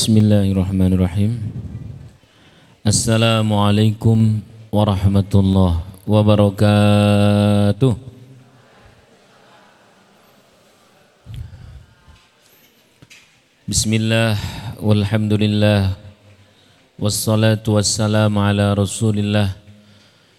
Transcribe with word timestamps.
Bismillahirrahmanirrahim. 0.00 1.36
Assalamualaikum 2.80 4.40
warahmatullahi 4.72 5.84
wabarakatuh. 6.08 8.00
Bismillah 13.68 14.40
walhamdulillah 14.80 15.92
wassalatu 16.96 17.76
wassalamu 17.76 18.40
ala 18.40 18.72
rasulillah 18.72 19.52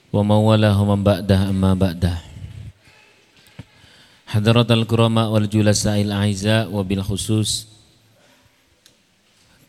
wa 0.09 0.25
mawalahu 0.25 0.89
man 0.89 1.05
ba'dah 1.05 1.53
amma 1.53 1.77
ba'dah. 1.77 2.17
Hadratal 4.25 4.89
kurama 4.89 5.29
wal 5.29 5.45
julasa'il 5.45 6.09
aiza 6.09 6.65
wa 6.65 6.81
bil 6.81 7.05
khusus 7.05 7.70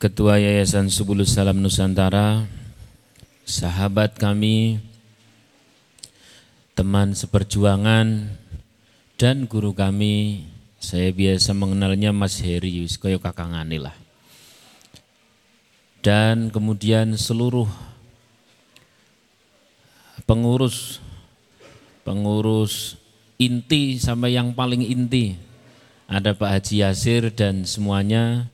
Ketua 0.02 0.34
Yayasan 0.34 0.90
Subulus 0.90 1.30
Salam 1.30 1.62
Nusantara, 1.62 2.42
sahabat 3.46 4.18
kami, 4.18 4.82
teman 6.74 7.14
seperjuangan, 7.14 8.34
dan 9.14 9.46
guru 9.46 9.70
kami, 9.70 10.42
saya 10.82 11.06
biasa 11.14 11.54
mengenalnya 11.54 12.10
Mas 12.10 12.42
Heri, 12.42 12.82
kaya 12.98 13.22
kakangane 13.22 13.78
lah. 13.78 13.94
Dan 16.02 16.50
kemudian 16.50 17.14
seluruh 17.14 17.70
pengurus, 20.26 20.98
pengurus 22.02 22.98
inti 23.38 24.02
sampai 24.02 24.34
yang 24.34 24.50
paling 24.50 24.82
inti, 24.82 25.38
ada 26.10 26.34
Pak 26.34 26.58
Haji 26.58 26.82
Yasir 26.82 27.30
dan 27.30 27.62
semuanya, 27.62 28.50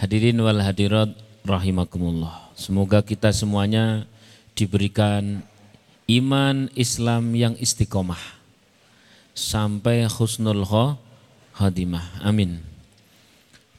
Hadirin 0.00 0.40
wal 0.40 0.64
hadirat 0.64 1.12
rahimakumullah. 1.44 2.48
Semoga 2.56 3.04
kita 3.04 3.36
semuanya 3.36 4.08
diberikan 4.56 5.44
iman 6.08 6.72
Islam 6.72 7.36
yang 7.36 7.52
istiqomah 7.60 8.40
sampai 9.36 10.08
husnul 10.08 10.64
khatimah. 11.52 12.24
Amin. 12.24 12.64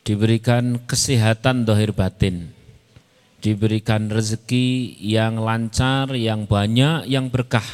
Diberikan 0.05 0.77
kesehatan 0.85 1.65
dohir 1.65 1.89
batin. 1.89 2.53
Diberikan 3.41 4.13
rezeki 4.13 5.01
yang 5.01 5.41
lancar, 5.41 6.13
yang 6.13 6.45
banyak, 6.45 7.09
yang 7.09 7.33
berkah. 7.33 7.65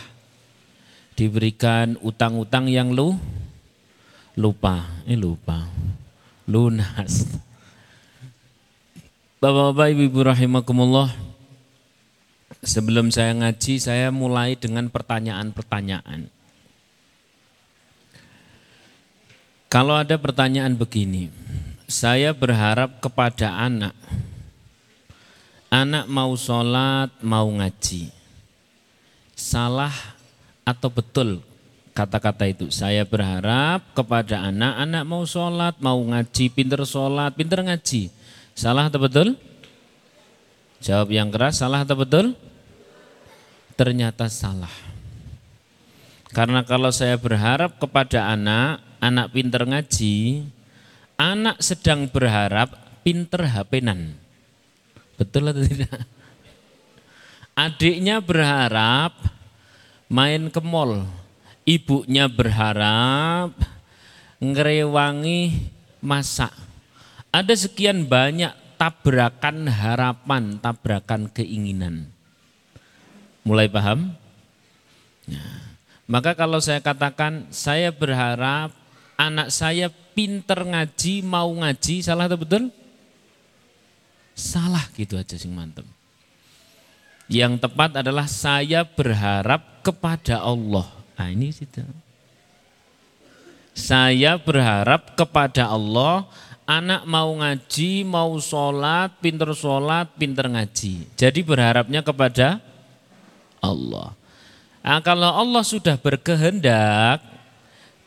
Diberikan 1.19 2.00
utang-utang 2.00 2.72
yang 2.72 2.95
lu 2.95 3.19
lupa, 4.39 4.88
eh 5.03 5.19
lupa, 5.19 5.67
lunas 6.47 7.44
Bapak-bapak, 9.38 9.93
ibu-ibu 9.93 10.25
rahimakumullah. 10.25 11.13
Sebelum 12.66 13.13
saya 13.13 13.38
ngaji, 13.38 13.77
saya 13.77 14.09
mulai 14.09 14.57
dengan 14.57 14.89
pertanyaan-pertanyaan. 14.89 16.25
Kalau 19.69 19.94
ada 19.94 20.17
pertanyaan 20.17 20.73
begini, 20.73 21.29
saya 21.85 22.33
berharap 22.33 22.97
kepada 22.97 23.53
anak, 23.61 23.94
anak 25.69 26.09
mau 26.09 26.33
sholat, 26.33 27.13
mau 27.22 27.45
ngaji, 27.45 28.09
salah 29.38 29.94
atau 30.66 30.89
betul 30.89 31.45
kata-kata 31.94 32.49
itu. 32.49 32.73
Saya 32.73 33.05
berharap 33.05 33.85
kepada 33.94 34.49
anak, 34.49 34.81
anak 34.81 35.03
mau 35.05 35.29
sholat, 35.29 35.77
mau 35.77 36.01
ngaji, 36.01 36.49
pinter 36.49 36.81
sholat, 36.89 37.38
pinter 37.38 37.61
ngaji 37.61 38.16
Salah 38.58 38.89
atau 38.89 38.97
betul? 38.97 39.38
Jawab 40.81 41.13
yang 41.13 41.30
keras, 41.30 41.61
salah 41.61 41.86
atau 41.86 41.94
betul? 41.94 42.33
Ternyata 43.77 44.25
salah. 44.33 44.73
Karena 46.34 46.66
kalau 46.66 46.90
saya 46.90 47.22
berharap 47.22 47.78
kepada 47.78 48.34
anak, 48.34 48.81
anak 48.97 49.29
pinter 49.29 49.62
ngaji, 49.62 50.41
anak 51.22 51.62
sedang 51.62 52.09
berharap 52.09 52.73
pinter 53.06 53.45
hapenan. 53.45 54.18
Betul 55.22 55.53
atau 55.53 55.62
tidak? 55.62 55.94
Adiknya 57.53 58.18
berharap 58.25 59.13
main 60.09 60.50
ke 60.50 60.62
mall. 60.66 61.06
Ibunya 61.62 62.25
berharap 62.25 63.53
ngerewangi 64.41 65.69
masak 66.01 66.66
ada 67.31 67.53
sekian 67.53 68.07
banyak 68.07 68.53
tabrakan 68.77 69.67
harapan, 69.67 70.61
tabrakan 70.61 71.27
keinginan. 71.33 72.09
Mulai 73.43 73.67
paham? 73.67 74.13
Ya. 75.27 75.43
Maka 76.07 76.39
kalau 76.39 76.63
saya 76.63 76.79
katakan 76.79 77.51
saya 77.51 77.91
berharap 77.91 78.71
anak 79.19 79.51
saya 79.51 79.91
pinter 80.15 80.63
ngaji, 80.63 81.19
mau 81.25 81.51
ngaji, 81.51 81.99
salah 81.99 82.31
atau 82.31 82.39
betul? 82.39 82.71
Salah 84.31 84.88
gitu 84.95 85.19
aja 85.19 85.35
sing 85.35 85.51
mantem. 85.51 85.83
Yang 87.27 87.59
tepat 87.59 87.99
adalah 87.99 88.23
saya 88.23 88.88
berharap 88.88 89.83
kepada 89.83 90.39
Allah. 90.39 90.88
Nah 91.19 91.27
ini 91.27 91.51
sih. 91.51 91.67
Saya 93.75 94.39
berharap 94.39 95.11
kepada 95.19 95.67
Allah 95.67 96.23
anak 96.67 97.07
mau 97.07 97.31
ngaji, 97.31 98.03
mau 98.03 98.35
sholat, 98.44 99.16
pinter 99.23 99.55
sholat, 99.55 100.11
pinter 100.19 100.51
ngaji. 100.51 101.07
Jadi 101.16 101.39
berharapnya 101.41 102.03
kepada 102.03 102.59
Allah. 103.63 104.11
Nah, 104.83 105.00
kalau 105.00 105.31
Allah 105.31 105.63
sudah 105.63 105.95
berkehendak, 105.95 107.23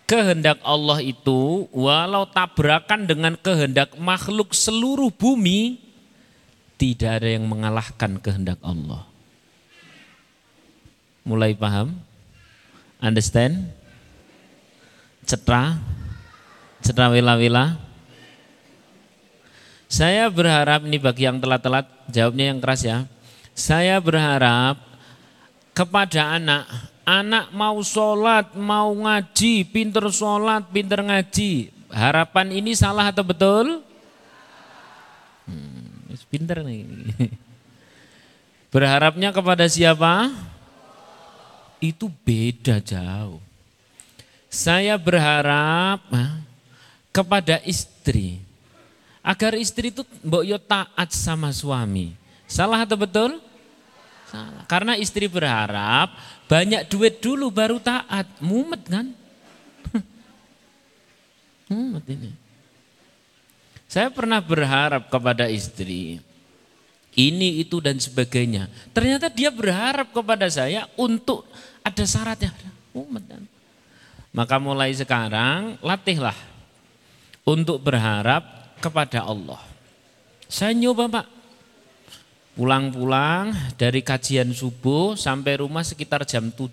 kehendak 0.05 0.61
Allah 0.61 1.01
itu 1.01 1.67
walau 1.73 2.29
tabrakan 2.29 3.09
dengan 3.09 3.35
kehendak 3.41 3.97
makhluk 3.97 4.53
seluruh 4.53 5.09
bumi, 5.09 5.81
tidak 6.77 7.25
ada 7.25 7.29
yang 7.33 7.49
mengalahkan 7.49 8.21
kehendak 8.21 8.61
Allah. 8.61 9.09
Mulai 11.25 11.57
paham? 11.57 11.97
Understand? 13.01 13.73
Cetra? 15.25 15.77
Cetra 16.81 17.13
wila-wila? 17.13 17.90
Saya 19.91 20.31
berharap 20.31 20.87
ini 20.87 21.03
bagi 21.03 21.27
yang 21.27 21.43
telat-telat 21.43 21.83
jawabnya 22.07 22.55
yang 22.55 22.63
keras 22.63 22.87
ya. 22.87 23.11
Saya 23.59 23.99
berharap 23.99 24.79
kepada 25.75 26.39
anak, 26.39 26.63
anak 27.03 27.51
mau 27.51 27.75
sholat, 27.83 28.55
mau 28.55 28.95
ngaji, 28.95 29.67
pinter 29.67 30.07
sholat, 30.15 30.63
pinter 30.71 31.03
ngaji. 31.03 31.75
Harapan 31.91 32.55
ini 32.55 32.71
salah 32.79 33.11
atau 33.11 33.27
betul? 33.27 33.83
Hmm, 35.51 36.07
pinter 36.31 36.63
nih. 36.63 36.87
Berharapnya 38.71 39.35
kepada 39.35 39.67
siapa? 39.67 40.31
Itu 41.83 42.07
beda 42.23 42.79
jauh. 42.79 43.43
Saya 44.47 44.95
berharap 44.95 45.99
kepada 47.11 47.59
istri 47.67 48.50
agar 49.21 49.53
istri 49.57 49.93
itu 49.93 50.03
mbok 50.25 50.45
yo 50.45 50.57
taat 50.57 51.13
sama 51.13 51.53
suami. 51.53 52.17
Salah 52.51 52.83
atau 52.83 52.99
betul? 52.99 53.39
Salah. 54.27 54.65
Karena 54.67 54.97
istri 54.97 55.31
berharap 55.31 56.15
banyak 56.51 56.89
duit 56.91 57.23
dulu 57.23 57.53
baru 57.53 57.79
taat. 57.79 58.27
Mumet 58.43 58.83
kan? 58.89 59.07
Mumet 61.71 62.05
ini. 62.11 62.31
Saya 63.91 64.07
pernah 64.11 64.39
berharap 64.39 65.11
kepada 65.11 65.51
istri 65.51 66.23
ini 67.19 67.59
itu 67.59 67.83
dan 67.83 67.99
sebagainya. 67.99 68.71
Ternyata 68.95 69.27
dia 69.27 69.51
berharap 69.51 70.15
kepada 70.15 70.47
saya 70.47 70.87
untuk 70.95 71.43
ada 71.83 72.05
syaratnya. 72.07 72.55
Kan? 72.55 73.45
Maka 74.31 74.57
mulai 74.63 74.95
sekarang 74.95 75.75
latihlah 75.83 76.37
untuk 77.43 77.83
berharap 77.83 78.60
kepada 78.81 79.29
Allah. 79.29 79.61
Saya 80.51 80.75
nyoba 80.75 81.07
Pak, 81.07 81.27
pulang-pulang 82.59 83.55
dari 83.79 84.03
kajian 84.03 84.51
subuh 84.51 85.15
sampai 85.15 85.63
rumah 85.63 85.87
sekitar 85.87 86.27
jam 86.27 86.51
7. 86.51 86.67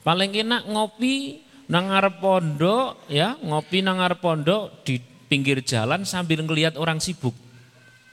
Paling 0.00 0.32
enak 0.32 0.70
ngopi 0.70 1.44
nangar 1.68 2.22
pondok 2.22 3.10
ya, 3.10 3.36
ngopi 3.42 3.82
nangar 3.82 4.16
pondok 4.22 4.86
di 4.86 5.02
pinggir 5.26 5.60
jalan 5.66 6.06
sambil 6.06 6.40
ngelihat 6.46 6.78
orang 6.78 7.02
sibuk. 7.02 7.34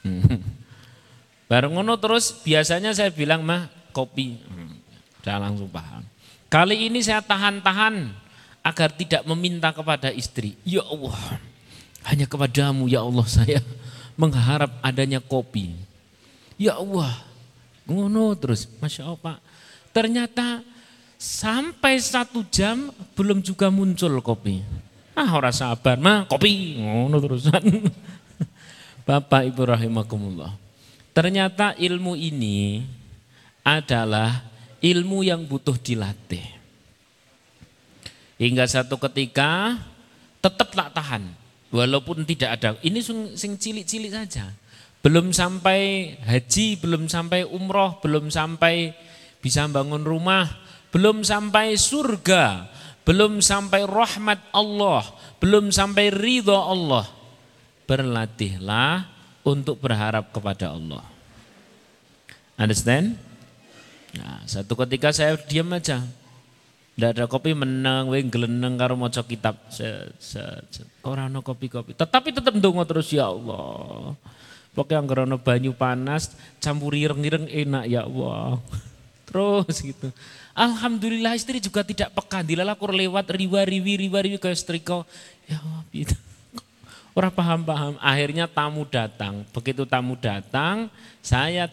Baru 1.50 1.70
ngono 1.70 1.96
terus 2.02 2.34
biasanya 2.42 2.92
saya 2.92 3.14
bilang 3.14 3.46
mah 3.46 3.70
kopi. 3.94 4.42
Saya 5.24 5.40
langsung 5.40 5.70
paham. 5.72 6.04
Kali 6.52 6.90
ini 6.90 7.00
saya 7.00 7.24
tahan-tahan 7.24 8.12
agar 8.60 8.90
tidak 8.92 9.22
meminta 9.24 9.72
kepada 9.72 10.12
istri. 10.12 10.58
Ya 10.66 10.84
Allah, 10.84 11.40
hanya 12.04 12.28
kepadamu 12.28 12.84
ya 12.86 13.00
Allah 13.00 13.26
saya 13.26 13.60
mengharap 14.14 14.70
adanya 14.84 15.18
kopi. 15.18 15.74
Ya 16.54 16.78
Allah, 16.78 17.10
ngono 17.88 18.36
terus, 18.38 18.70
Masya 18.78 19.08
Allah 19.08 19.20
Pak. 19.20 19.38
Ternyata 19.90 20.62
sampai 21.18 21.98
satu 21.98 22.44
jam 22.52 22.92
belum 23.16 23.42
juga 23.42 23.72
muncul 23.72 24.20
kopi. 24.22 24.62
Ah 25.14 25.30
orang 25.30 25.54
sabar, 25.54 25.98
mah 25.98 26.26
kopi, 26.26 26.78
ngono 26.78 27.18
terusan. 27.22 27.62
Bapak 29.08 29.46
Ibu 29.52 29.62
rahimakumullah. 29.68 30.52
Ternyata 31.14 31.78
ilmu 31.78 32.18
ini 32.18 32.82
adalah 33.62 34.42
ilmu 34.82 35.22
yang 35.22 35.46
butuh 35.46 35.78
dilatih. 35.78 36.42
Hingga 38.34 38.66
satu 38.66 38.98
ketika 38.98 39.78
tetap 40.42 40.74
tak 40.74 40.90
tahan. 40.90 41.43
Walaupun 41.74 42.22
tidak 42.22 42.62
ada, 42.62 42.78
ini 42.86 43.02
sing 43.02 43.58
cilik-cilik 43.58 44.14
saja. 44.14 44.46
Belum 45.02 45.34
sampai 45.34 46.14
haji, 46.22 46.78
belum 46.78 47.10
sampai 47.10 47.42
umroh, 47.42 47.98
belum 47.98 48.30
sampai 48.30 48.94
bisa 49.42 49.66
bangun 49.66 50.06
rumah, 50.06 50.46
belum 50.94 51.26
sampai 51.26 51.74
surga, 51.74 52.70
belum 53.02 53.42
sampai 53.42 53.90
rahmat 53.90 54.54
Allah, 54.54 55.02
belum 55.42 55.74
sampai 55.74 56.14
ridho 56.14 56.54
Allah. 56.54 57.10
Berlatihlah 57.90 59.10
untuk 59.42 59.82
berharap 59.82 60.30
kepada 60.30 60.72
Allah. 60.72 61.02
Understand? 62.54 63.18
Nah, 64.14 64.46
satu 64.46 64.78
ketika 64.86 65.10
saya 65.10 65.34
diam 65.50 65.68
aja. 65.74 66.06
Tidak 66.94 67.10
ada 67.10 67.26
kopi 67.26 67.58
menang, 67.58 68.06
weng 68.06 68.30
geleneng 68.30 68.78
karo 68.78 68.94
maca 68.94 69.26
kitab. 69.26 69.58
Orang 71.02 71.34
no 71.34 71.42
kopi-kopi. 71.42 71.90
Tetapi 71.98 72.30
tetap 72.30 72.54
ndonga 72.54 72.86
terus 72.86 73.10
ya 73.10 73.26
Allah. 73.26 74.14
Pokoknya 74.74 75.02
yang 75.02 75.38
banyu 75.38 75.72
panas, 75.74 76.34
campur 76.62 76.94
ireng-ireng 76.94 77.50
enak 77.50 77.84
ya 77.90 78.06
Allah. 78.06 78.58
Terus 79.30 79.74
gitu. 79.82 80.14
Alhamdulillah 80.54 81.34
istri 81.34 81.58
juga 81.58 81.82
tidak 81.82 82.14
peka. 82.14 82.42
Dilala 82.46 82.78
kur 82.78 82.94
lewat 82.94 83.26
riwa 83.34 83.62
riwi 83.66 84.06
riwa 84.06 84.18
riwi 84.22 84.38
ke 84.38 84.50
istriku. 84.50 85.02
Ya 85.50 85.58
Allah, 85.62 85.82
gitu. 85.90 86.14
Orang 87.18 87.34
paham-paham. 87.34 87.98
Akhirnya 87.98 88.46
tamu 88.46 88.86
datang. 88.86 89.42
Begitu 89.50 89.86
tamu 89.86 90.14
datang, 90.18 90.90
saya 91.22 91.66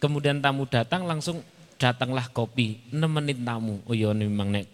kemudian 0.00 0.40
tamu 0.40 0.68
datang 0.68 1.04
langsung 1.04 1.40
datanglah 1.82 2.30
kopi. 2.30 2.78
6 2.94 3.02
menit 3.10 3.42
tamu. 3.42 3.82
Oh 3.90 3.94
iya 3.94 4.14
memang 4.14 4.54
nek 4.54 4.70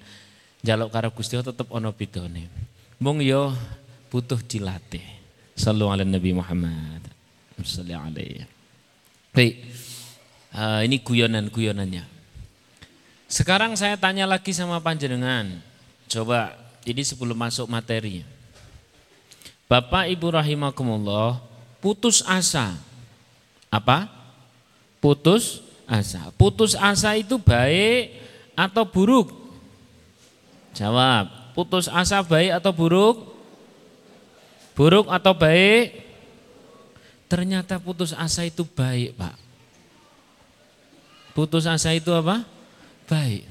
jaluk 0.60 0.92
karo 0.92 1.08
Gusti 1.16 1.40
tetep 1.40 1.64
ono 1.72 1.88
bidone. 1.96 2.52
Mung 3.00 3.24
yo 3.24 3.56
butuh 4.12 4.36
dilatih. 4.44 5.04
Sallu 5.56 5.88
ala 5.88 6.04
Nabi 6.04 6.36
Muhammad. 6.36 7.00
Salli 7.64 7.96
alaihi. 7.96 8.44
Baik. 9.32 9.54
Uh, 10.52 10.80
ini 10.84 11.00
guyonan-guyonannya. 11.00 12.04
Sekarang 13.28 13.76
saya 13.76 13.96
tanya 13.96 14.24
lagi 14.24 14.52
sama 14.52 14.80
panjenengan. 14.80 15.60
Coba 16.08 16.56
ini 16.88 17.04
sebelum 17.04 17.36
masuk 17.36 17.68
materi. 17.68 18.24
Bapak 19.68 20.08
Ibu 20.08 20.32
rahimakumullah, 20.32 21.36
putus 21.84 22.24
asa. 22.24 22.72
Apa? 23.68 24.08
Putus 24.96 25.67
asa. 25.88 26.28
Putus 26.36 26.76
asa 26.76 27.16
itu 27.16 27.40
baik 27.40 28.20
atau 28.52 28.84
buruk? 28.84 29.32
Jawab. 30.76 31.56
Putus 31.56 31.88
asa 31.88 32.20
baik 32.20 32.60
atau 32.60 32.70
buruk? 32.70 33.16
Buruk 34.76 35.10
atau 35.10 35.34
baik? 35.34 36.06
Ternyata 37.26 37.80
putus 37.82 38.14
asa 38.14 38.46
itu 38.46 38.62
baik, 38.62 39.16
Pak. 39.18 39.36
Putus 41.34 41.66
asa 41.66 41.90
itu 41.96 42.14
apa? 42.14 42.46
Baik. 43.08 43.48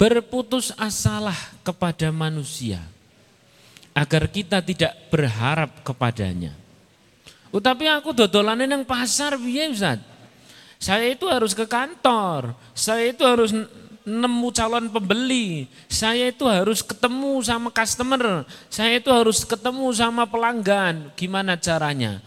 Berputus 0.00 0.72
asalah 0.74 1.36
kepada 1.62 2.10
manusia 2.10 2.82
agar 3.92 4.26
kita 4.26 4.64
tidak 4.64 4.96
berharap 5.12 5.84
kepadanya. 5.84 6.56
Oh, 7.52 7.60
aku 7.60 8.16
dodolannya 8.16 8.64
yang 8.64 8.84
pasar 8.88 9.36
biaya 9.36 9.68
Ustaz. 9.68 10.11
Saya 10.82 11.14
itu 11.14 11.30
harus 11.30 11.54
ke 11.54 11.62
kantor, 11.62 12.58
saya 12.74 13.14
itu 13.14 13.22
harus 13.22 13.54
nemu 14.02 14.48
calon 14.50 14.90
pembeli, 14.90 15.70
saya 15.86 16.34
itu 16.34 16.42
harus 16.50 16.82
ketemu 16.82 17.38
sama 17.38 17.70
customer, 17.70 18.42
saya 18.66 18.98
itu 18.98 19.06
harus 19.14 19.46
ketemu 19.46 19.86
sama 19.94 20.26
pelanggan. 20.26 21.14
Gimana 21.14 21.54
caranya? 21.54 22.18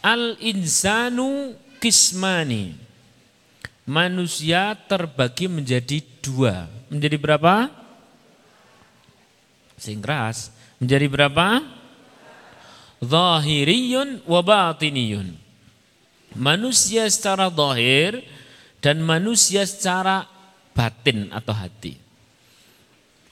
Al 0.00 0.40
insanu 0.40 1.52
kismani. 1.84 2.72
Manusia 3.84 4.72
terbagi 4.88 5.44
menjadi 5.44 6.00
dua. 6.24 6.64
Menjadi 6.88 7.16
berapa? 7.20 7.68
Singras 9.76 10.48
Menjadi 10.80 11.06
berapa? 11.12 11.60
Zahiriyun 13.04 14.24
wa 14.24 14.40
batiniyun. 14.40 15.47
Manusia 16.36 17.08
secara 17.08 17.48
zahir 17.48 18.24
dan 18.84 19.00
manusia 19.02 19.64
secara 19.64 20.28
batin 20.76 21.32
atau 21.32 21.54
hati. 21.56 21.96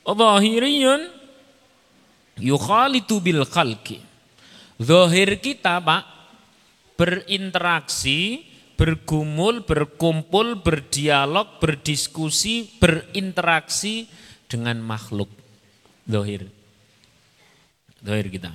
Zahiriyun 0.06 1.10
yukhalitu 2.40 3.20
bil 3.20 3.44
khalqi. 3.46 4.02
Zahir 4.76 5.40
kita 5.40 5.80
Pak 5.80 6.04
berinteraksi, 6.96 8.44
bergumul, 8.76 9.64
berkumpul, 9.64 10.60
berdialog, 10.60 11.60
berdiskusi, 11.60 12.80
berinteraksi 12.80 14.08
dengan 14.48 14.80
makhluk. 14.80 15.28
Zahir. 16.08 16.48
Zahir 18.00 18.26
kita. 18.30 18.52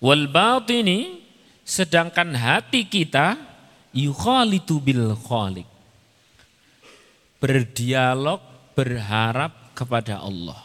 Wal 0.00 0.28
batini 0.28 1.25
sedangkan 1.66 2.30
hati 2.38 2.86
kita 2.86 3.34
yukhalitu 3.90 4.78
bil 4.78 5.18
khaliq. 5.18 5.66
Berdialog, 7.42 8.38
berharap 8.78 9.74
kepada 9.74 10.22
Allah. 10.22 10.62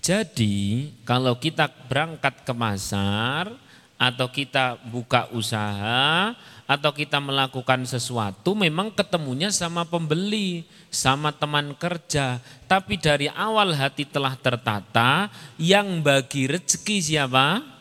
Jadi 0.00 0.88
kalau 1.04 1.36
kita 1.36 1.68
berangkat 1.68 2.40
ke 2.46 2.52
pasar 2.56 3.52
atau 3.98 4.26
kita 4.30 4.78
buka 4.88 5.28
usaha 5.34 6.32
atau 6.68 6.90
kita 6.94 7.18
melakukan 7.18 7.82
sesuatu 7.84 8.54
memang 8.54 8.94
ketemunya 8.94 9.50
sama 9.50 9.82
pembeli, 9.84 10.64
sama 10.88 11.34
teman 11.34 11.74
kerja. 11.76 12.38
Tapi 12.70 12.96
dari 12.96 13.26
awal 13.28 13.74
hati 13.74 14.06
telah 14.06 14.38
tertata, 14.38 15.28
yang 15.58 16.00
bagi 16.00 16.46
rezeki 16.46 16.96
siapa? 17.02 17.77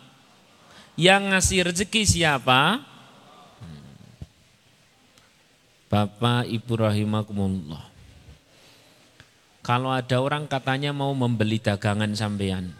Yang 0.98 1.24
ngasih 1.30 1.60
rezeki 1.70 2.04
siapa? 2.10 2.82
Bapak 5.94 6.50
Ibu 6.50 6.74
rahimakumullah. 6.74 7.86
Kalau 9.62 9.94
ada 9.94 10.18
orang 10.18 10.50
katanya 10.50 10.90
mau 10.98 11.14
membeli 11.14 11.62
dagangan 11.62 12.10
sampean. 12.18 12.74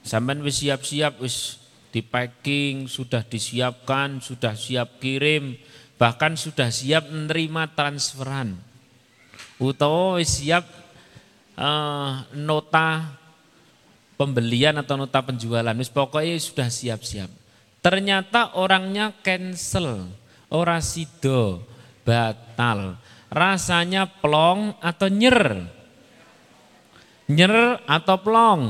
Sampean 0.00 0.40
wis 0.40 0.64
siap-siap 0.64 1.20
wis 1.20 1.60
di 1.92 2.00
packing, 2.00 2.88
sudah 2.88 3.20
disiapkan, 3.20 4.24
sudah 4.24 4.56
siap 4.56 4.96
kirim, 4.96 5.52
bahkan 6.00 6.32
sudah 6.40 6.72
siap 6.72 7.04
menerima 7.12 7.68
transferan. 7.76 8.56
Utawa 9.60 10.16
siap 10.24 10.64
uh, 11.60 12.24
nota 12.32 13.12
pembelian 14.16 14.80
atau 14.80 14.96
nota 14.96 15.20
penjualan, 15.20 15.76
wis 15.76 15.92
pokoknya 15.92 16.40
sudah 16.40 16.72
siap-siap. 16.72 17.41
Ternyata 17.82 18.54
orangnya 18.54 19.10
cancel, 19.26 20.06
ora 20.54 20.78
sido, 20.78 21.66
batal. 22.06 22.94
Rasanya 23.26 24.06
plong 24.06 24.78
atau 24.78 25.10
nyer? 25.10 25.66
Nyer 27.26 27.82
atau 27.82 28.16
plong? 28.22 28.62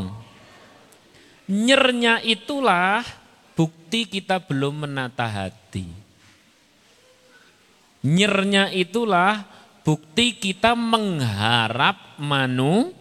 Nyernya 1.52 2.24
itulah 2.24 3.04
bukti 3.52 4.08
kita 4.08 4.40
belum 4.40 4.88
menata 4.88 5.28
hati. 5.28 5.84
Nyernya 8.00 8.72
itulah 8.72 9.44
bukti 9.84 10.40
kita 10.40 10.72
mengharap 10.72 12.16
manusia. 12.16 12.96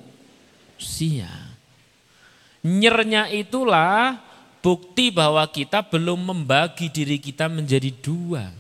Nyernya 2.68 3.32
itulah 3.32 4.20
bukti 4.62 5.10
bahwa 5.10 5.44
kita 5.50 5.82
belum 5.84 6.34
membagi 6.34 6.88
diri 6.88 7.18
kita 7.18 7.50
menjadi 7.50 7.92
dua. 8.02 8.54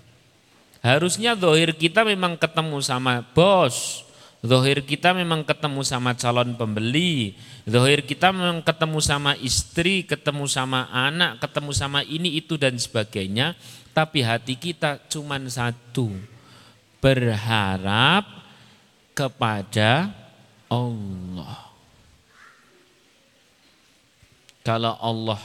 Harusnya 0.82 1.38
dohir 1.38 1.78
kita 1.78 2.02
memang 2.02 2.36
ketemu 2.36 2.82
sama 2.82 3.22
bos, 3.38 4.02
Zohir 4.42 4.82
kita 4.82 5.14
memang 5.14 5.46
ketemu 5.46 5.86
sama 5.86 6.18
calon 6.18 6.58
pembeli. 6.58 7.38
Zohir 7.70 8.02
kita 8.02 8.34
memang 8.34 8.66
ketemu 8.66 8.98
sama 8.98 9.38
istri, 9.38 10.02
ketemu 10.02 10.50
sama 10.50 10.90
anak, 10.90 11.38
ketemu 11.46 11.72
sama 11.78 12.02
ini, 12.02 12.42
itu 12.42 12.58
dan 12.58 12.74
sebagainya. 12.74 13.54
Tapi 13.94 14.26
hati 14.26 14.58
kita 14.58 14.98
cuma 15.14 15.38
satu. 15.46 16.10
Berharap 16.98 18.26
kepada 19.14 20.10
Allah. 20.66 21.70
Kalau 24.66 24.98
Allah 24.98 25.42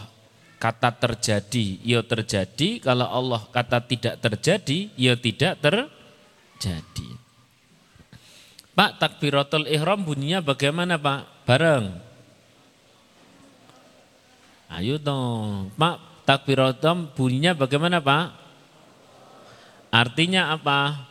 kata 0.57 0.93
terjadi, 0.93 1.81
ya 1.85 2.01
terjadi. 2.03 2.81
Kalau 2.81 3.09
Allah 3.09 3.43
kata 3.49 3.79
tidak 3.85 4.21
terjadi, 4.21 4.79
ya 4.97 5.15
tidak 5.17 5.61
terjadi. 5.61 7.09
Pak 8.77 9.01
takbiratul 9.01 9.65
ihram 9.73 10.05
bunyinya 10.05 10.45
bagaimana 10.45 11.01
Pak? 11.01 11.49
Bareng. 11.49 11.97
Ayo 14.69 15.01
dong. 15.01 15.73
Pak 15.77 16.29
takbiratul 16.29 17.09
bunyinya 17.17 17.57
bagaimana 17.57 18.05
Pak? 18.05 18.27
Artinya 19.89 20.53
apa? 20.53 21.09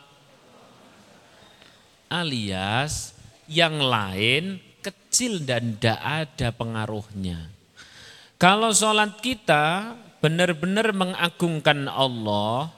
Alias 2.06 3.18
yang 3.50 3.82
lain 3.82 4.62
kecil 4.78 5.42
dan 5.42 5.74
tidak 5.74 5.98
ada 5.98 6.54
pengaruhnya. 6.54 7.55
Kalau 8.36 8.68
sholat 8.76 9.16
kita 9.24 9.96
benar-benar 10.20 10.92
mengagungkan 10.92 11.88
Allah, 11.88 12.68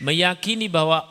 meyakini 0.00 0.72
bahwa 0.72 1.04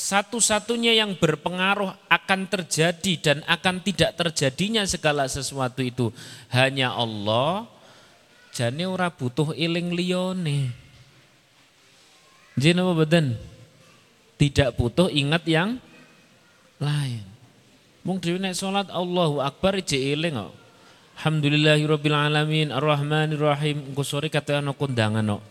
satu-satunya 0.00 0.94
yang 0.96 1.18
berpengaruh 1.18 1.92
akan 2.06 2.40
terjadi 2.46 3.12
dan 3.18 3.38
akan 3.44 3.82
tidak 3.82 4.14
terjadinya 4.16 4.86
segala 4.86 5.26
sesuatu 5.26 5.82
itu 5.82 6.14
hanya 6.54 6.94
Allah. 6.94 7.66
Jane 8.54 8.86
ora 8.86 9.10
butuh 9.10 9.54
iling 9.54 9.94
liyone. 9.94 10.70
Jin 12.58 12.76
apa 12.76 13.06
Tidak 14.36 14.68
butuh 14.74 15.08
ingat 15.12 15.42
yang 15.46 15.78
lain. 16.80 17.24
Mung 18.00 18.16
dhewe 18.16 18.40
nek 18.40 18.56
salat 18.56 18.88
Allahu 18.88 19.44
Akbar 19.44 19.76
ije 19.76 19.96
eling 19.96 20.34
kok. 20.36 20.59
Alhamdulillahirabbil 21.20 22.16
alamin 22.16 22.72
arrahmanirrahim 22.72 23.92
engko 23.92 24.00
sore 24.00 24.32
kate 24.32 24.56
ana 24.56 24.72
kondangan 24.72 25.36
kok. 25.36 25.44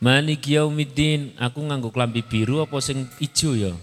Malik 0.00 0.48
yaumiddin, 0.48 1.36
aku 1.36 1.60
nganggo 1.60 1.92
klambi 1.92 2.24
biru 2.24 2.64
apa 2.64 2.80
sing 2.80 3.04
ijo 3.20 3.52
ya? 3.52 3.76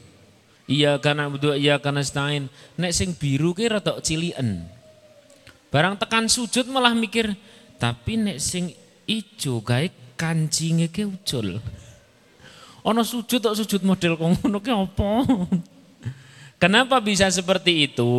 Iya 0.66 0.98
karena 0.98 1.30
berdua 1.30 1.62
iya 1.62 1.78
karena 1.78 2.02
stain. 2.02 2.50
Nek 2.74 2.90
sing 2.90 3.14
biru 3.14 3.54
ki 3.54 3.70
rada 3.70 4.02
cilian. 4.02 4.66
Barang 5.70 5.94
tekan 5.94 6.26
sujud 6.26 6.74
malah 6.74 6.98
mikir, 6.98 7.30
tapi 7.78 8.18
nek 8.18 8.42
sing 8.42 8.74
ijo 9.06 9.62
gawe 9.62 10.18
kancinge 10.18 10.90
ke 10.90 11.06
ucul. 11.06 11.62
Ono 12.82 13.02
sujud 13.06 13.46
tok 13.46 13.62
sujud 13.62 13.86
model 13.86 14.18
kok 14.18 14.42
ngono 14.42 14.58
ki 14.58 14.74
apa? 14.74 15.10
Kenapa 16.66 16.98
bisa 16.98 17.30
seperti 17.30 17.86
itu? 17.86 18.10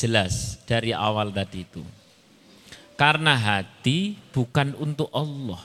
Jelas 0.00 0.56
dari 0.64 0.96
awal 0.96 1.28
tadi 1.28 1.60
itu. 1.60 1.84
Karena 2.96 3.36
hati 3.36 4.16
bukan 4.32 4.72
untuk 4.80 5.12
Allah. 5.12 5.60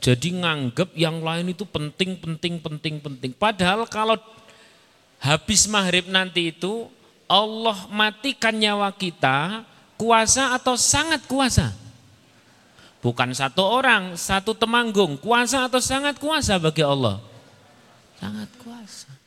Jadi 0.00 0.32
nganggep 0.40 0.96
yang 0.96 1.20
lain 1.20 1.52
itu 1.52 1.68
penting, 1.68 2.16
penting, 2.16 2.56
penting, 2.56 2.96
penting. 3.04 3.30
Padahal 3.36 3.84
kalau 3.84 4.16
habis 5.20 5.68
maghrib 5.68 6.08
nanti 6.08 6.56
itu 6.56 6.88
Allah 7.28 7.84
matikan 7.92 8.56
nyawa 8.56 8.88
kita 8.96 9.60
kuasa 10.00 10.56
atau 10.56 10.78
sangat 10.80 11.28
kuasa. 11.28 11.76
Bukan 13.04 13.36
satu 13.36 13.60
orang, 13.60 14.16
satu 14.16 14.56
temanggung, 14.56 15.20
kuasa 15.20 15.68
atau 15.68 15.84
sangat 15.84 16.16
kuasa 16.16 16.56
bagi 16.56 16.80
Allah. 16.80 17.20
Sangat 18.16 18.48
kuasa. 18.56 19.17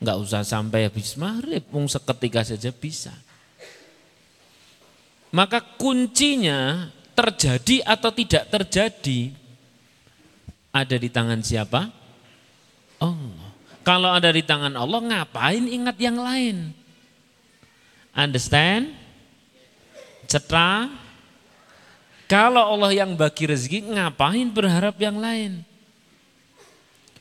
Enggak 0.00 0.16
usah 0.16 0.42
sampai 0.42 0.88
habis 0.88 1.12
maghrib, 1.20 1.60
pun 1.68 1.84
seketika 1.84 2.40
saja 2.40 2.72
bisa. 2.72 3.12
Maka 5.30 5.60
kuncinya 5.60 6.88
terjadi 7.12 7.84
atau 7.84 8.10
tidak 8.10 8.48
terjadi 8.48 9.30
ada 10.72 10.96
di 10.96 11.08
tangan 11.12 11.44
siapa? 11.44 11.92
Allah. 13.02 13.48
Kalau 13.84 14.10
ada 14.12 14.30
di 14.32 14.40
tangan 14.40 14.72
Allah, 14.72 15.00
ngapain 15.04 15.64
ingat 15.68 15.96
yang 16.00 16.16
lain? 16.16 16.72
Understand? 18.16 18.92
Cetra? 20.30 20.88
Kalau 22.30 22.62
Allah 22.62 22.94
yang 22.94 23.18
bagi 23.18 23.50
rezeki, 23.50 23.90
ngapain 23.98 24.48
berharap 24.54 24.94
yang 25.02 25.18
lain? 25.18 25.66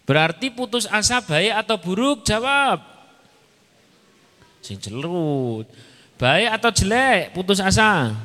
Berarti 0.09 0.49
putus 0.49 0.89
asa 0.89 1.21
baik 1.21 1.53
atau 1.53 1.77
buruk? 1.77 2.25
Jawab. 2.25 2.81
Sing 4.65 4.81
celut. 4.81 5.69
Baik 6.17 6.49
atau 6.57 6.73
jelek? 6.73 7.29
Putus 7.37 7.61
asa. 7.61 8.17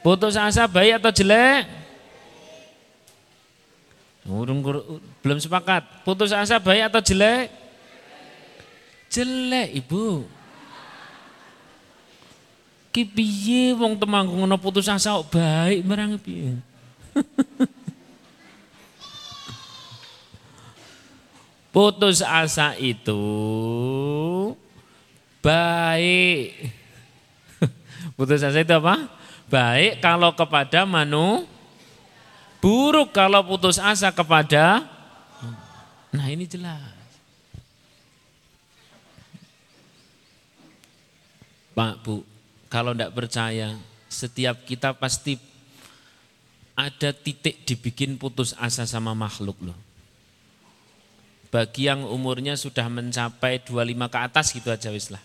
Putus 0.00 0.32
asa 0.32 0.64
baik 0.64 0.96
atau 0.96 1.12
jelek? 1.12 1.68
Belum 5.20 5.36
sepakat. 5.36 5.84
Putus 6.08 6.32
asa 6.32 6.56
baik 6.56 6.88
atau 6.88 7.04
jelek? 7.04 7.52
Jelek, 9.12 9.76
Ibu. 9.84 10.24
Ki 12.96 13.04
piye 13.04 13.76
wong 13.76 14.00
temanggung 14.00 14.40
ana 14.40 14.56
putus 14.56 14.88
asa 14.88 15.20
kok 15.20 15.36
baik 15.36 15.84
marang 15.84 16.16
piye? 16.16 16.56
putus 21.76 22.24
asa 22.24 22.72
itu 22.80 23.20
baik. 25.44 26.72
putus 28.16 28.40
asa 28.40 28.64
itu 28.64 28.72
apa? 28.72 29.12
Baik 29.52 30.00
kalau 30.00 30.32
kepada 30.32 30.88
manu, 30.88 31.44
buruk 32.64 33.12
kalau 33.12 33.44
putus 33.44 33.76
asa 33.76 34.08
kepada 34.08 34.96
Nah, 36.16 36.32
ini 36.32 36.48
jelas. 36.48 36.80
Pak, 41.76 42.00
Bu, 42.00 42.24
kalau 42.72 42.96
tidak 42.96 43.12
percaya, 43.12 43.76
setiap 44.08 44.64
kita 44.64 44.96
pasti 44.96 45.36
ada 46.72 47.12
titik 47.12 47.68
dibikin 47.68 48.16
putus 48.16 48.56
asa 48.56 48.88
sama 48.88 49.12
makhluk 49.12 49.60
loh. 49.60 49.85
Bagi 51.56 51.88
yang 51.88 52.04
umurnya 52.04 52.52
sudah 52.52 52.84
mencapai 52.92 53.64
25 53.64 54.12
ke 54.12 54.18
atas 54.20 54.52
gitu 54.52 54.68
aja 54.68 54.92
wis 54.92 55.08
lah 55.08 55.24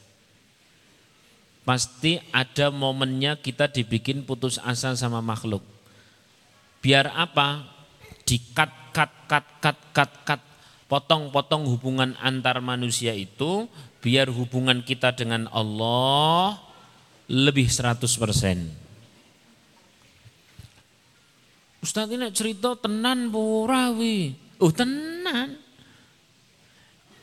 pasti 1.61 2.17
ada 2.33 2.73
momennya 2.73 3.38
kita 3.38 3.69
dibikin 3.69 4.25
putus 4.25 4.57
asa 4.61 4.97
sama 4.97 5.21
makhluk. 5.21 5.61
Biar 6.81 7.13
apa? 7.13 7.61
Dikat, 8.25 8.71
kat, 8.89 9.11
kat, 9.29 9.45
kat, 9.61 9.77
kat, 9.93 10.11
kat, 10.25 10.41
potong-potong 10.89 11.69
hubungan 11.69 12.17
antar 12.17 12.57
manusia 12.63 13.13
itu, 13.13 13.69
biar 14.01 14.33
hubungan 14.33 14.81
kita 14.81 15.13
dengan 15.13 15.45
Allah 15.53 16.57
lebih 17.29 17.69
100%. 17.69 18.01
Ustaz 21.81 22.09
ini 22.13 22.29
cerita 22.33 22.77
tenan 22.77 23.29
purawi. 23.33 24.38
Oh 24.61 24.69
tenan 24.69 25.57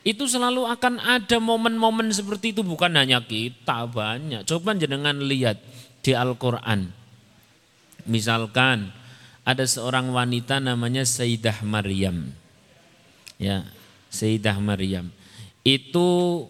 itu 0.09 0.25
selalu 0.25 0.65
akan 0.65 1.05
ada 1.05 1.37
momen-momen 1.37 2.09
seperti 2.09 2.57
itu 2.57 2.65
bukan 2.65 2.97
hanya 2.97 3.21
kita 3.21 3.85
banyak. 3.85 4.41
Coba 4.49 4.73
jenengan 4.73 5.21
lihat 5.21 5.61
di 6.01 6.17
Al-Qur'an. 6.17 6.89
Misalkan 8.09 8.89
ada 9.45 9.65
seorang 9.69 10.09
wanita 10.09 10.65
namanya 10.65 11.05
Sayyidah 11.05 11.61
Maryam. 11.61 12.33
Ya, 13.37 13.69
Sayyidah 14.09 14.57
Maryam. 14.65 15.13
Itu 15.61 16.49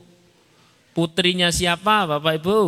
putrinya 0.95 1.51
siapa 1.51 2.07
Bapak 2.07 2.39
Ibu? 2.39 2.59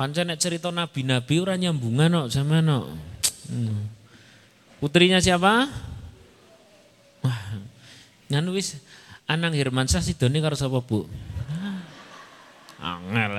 Pancen 0.00 0.32
cerita 0.40 0.72
nabi-nabi 0.72 1.44
ora 1.44 1.60
nyambungan 1.60 2.24
kok 2.24 2.32
sama 2.32 2.64
no. 2.64 2.88
Hmm. 3.52 3.84
Putrinya 4.80 5.20
siapa? 5.20 5.68
Nganu 8.32 8.56
wis 8.56 8.80
Anang 9.24 9.56
Hirmansyah 9.56 10.04
sidone 10.04 10.36
karo 10.40 10.52
sapa, 10.52 10.84
Bu? 10.84 11.08
Angel. 12.84 13.32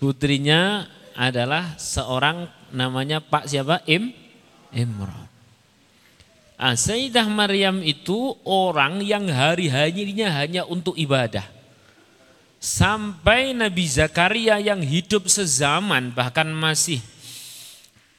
Putrinya 0.00 0.84
adalah 1.16 1.76
seorang 1.80 2.48
namanya 2.72 3.24
Pak 3.24 3.48
siapa? 3.48 3.80
Im 3.88 4.12
Imran. 4.72 5.28
Ah, 6.60 6.76
Sayyidah 6.76 7.24
Maryam 7.24 7.80
itu 7.80 8.36
orang 8.44 9.00
yang 9.00 9.24
hari-harinya 9.32 10.28
hanya 10.36 10.68
untuk 10.68 10.92
ibadah. 10.92 11.48
Sampai 12.60 13.56
Nabi 13.56 13.88
Zakaria 13.88 14.60
yang 14.60 14.84
hidup 14.84 15.24
sezaman 15.24 16.12
bahkan 16.12 16.52
masih 16.52 17.00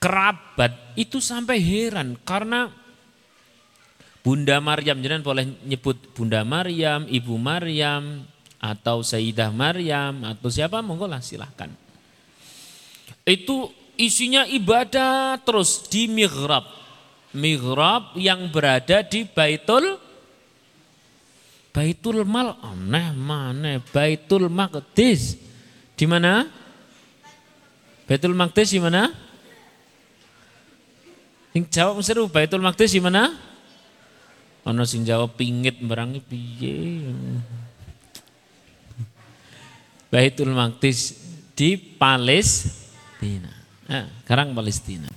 kerabat 0.01 0.73
itu 0.97 1.21
sampai 1.21 1.61
heran 1.61 2.17
karena 2.25 2.73
Bunda 4.21 4.61
Maryam 4.61 5.01
jangan 5.01 5.25
boleh 5.25 5.45
nyebut 5.65 5.97
Bunda 6.13 6.45
Maryam, 6.45 7.09
Ibu 7.09 7.41
Maryam 7.41 8.21
atau 8.61 9.01
Sayyidah 9.01 9.49
Maryam 9.49 10.21
atau 10.21 10.45
siapa? 10.53 10.85
Monggo 10.85 11.09
lah 11.09 11.25
silahkan. 11.25 11.73
Itu 13.25 13.73
isinya 13.97 14.45
ibadah 14.45 15.41
terus 15.41 15.89
di 15.89 16.05
mihrab. 16.05 16.69
Mihrab 17.33 18.13
yang 18.13 18.53
berada 18.53 19.01
di 19.01 19.25
Baitul 19.25 19.97
Baitul 21.73 22.21
Mal. 22.21 22.61
Aneh 22.61 23.09
mana 23.17 23.81
Baitul 23.89 24.53
Maqdis. 24.53 25.41
Di 25.97 26.05
mana? 26.05 26.45
Baitul 28.05 28.37
Maqdis 28.37 28.69
di 28.69 28.77
mana? 28.77 29.09
Sing 31.57 31.65
jawab 31.73 31.97
seru 32.05 32.29
Baitul 32.29 32.61
Maqdis 32.61 32.93
di 32.93 33.01
mana 33.01 33.50
Ono 34.61 34.85
sing 34.85 35.01
jawab 35.01 35.33
pingit 35.33 35.81
berangi 35.81 36.21
piye 36.21 37.09
Baitul 40.11 40.51
Maqdis 40.51 41.17
di 41.55 41.79
Palestina. 41.79 43.49
Nah, 43.87 44.05
sekarang 44.21 44.51
Palestina. 44.51 45.07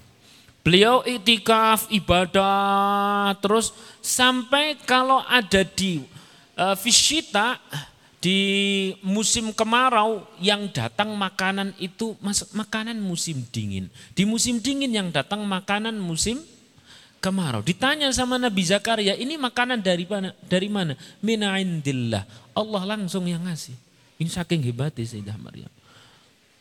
Beliau 0.64 1.04
itikaf, 1.04 1.92
ibadah, 1.92 3.36
terus 3.42 3.74
sampai 4.00 4.80
kalau 4.86 5.20
ada 5.28 5.60
di 5.60 6.00
uh, 6.56 6.72
Vishita, 6.78 7.60
di 8.22 8.40
musim 9.04 9.52
kemarau 9.52 10.24
yang 10.40 10.72
datang 10.72 11.12
makanan 11.12 11.76
itu 11.76 12.16
makanan 12.56 12.96
musim 12.96 13.44
dingin. 13.52 13.92
Di 14.16 14.24
musim 14.24 14.56
dingin 14.62 14.88
yang 14.88 15.12
datang 15.12 15.44
makanan 15.44 16.00
musim 16.00 16.40
kemarau. 17.24 17.64
Ditanya 17.64 18.12
sama 18.12 18.36
Nabi 18.36 18.60
Zakaria, 18.68 19.16
ini 19.16 19.40
makanan 19.40 19.80
dari 19.80 20.04
mana? 20.04 20.36
Dari 20.44 20.68
mana? 20.68 20.92
Mina 21.24 21.56
indillah. 21.56 22.28
Allah 22.52 22.82
langsung 22.84 23.24
yang 23.24 23.48
ngasih. 23.48 23.72
Ini 24.20 24.28
saking 24.28 24.60
hebatnya 24.60 25.08
Sayyidah 25.08 25.40
Maryam. 25.40 25.72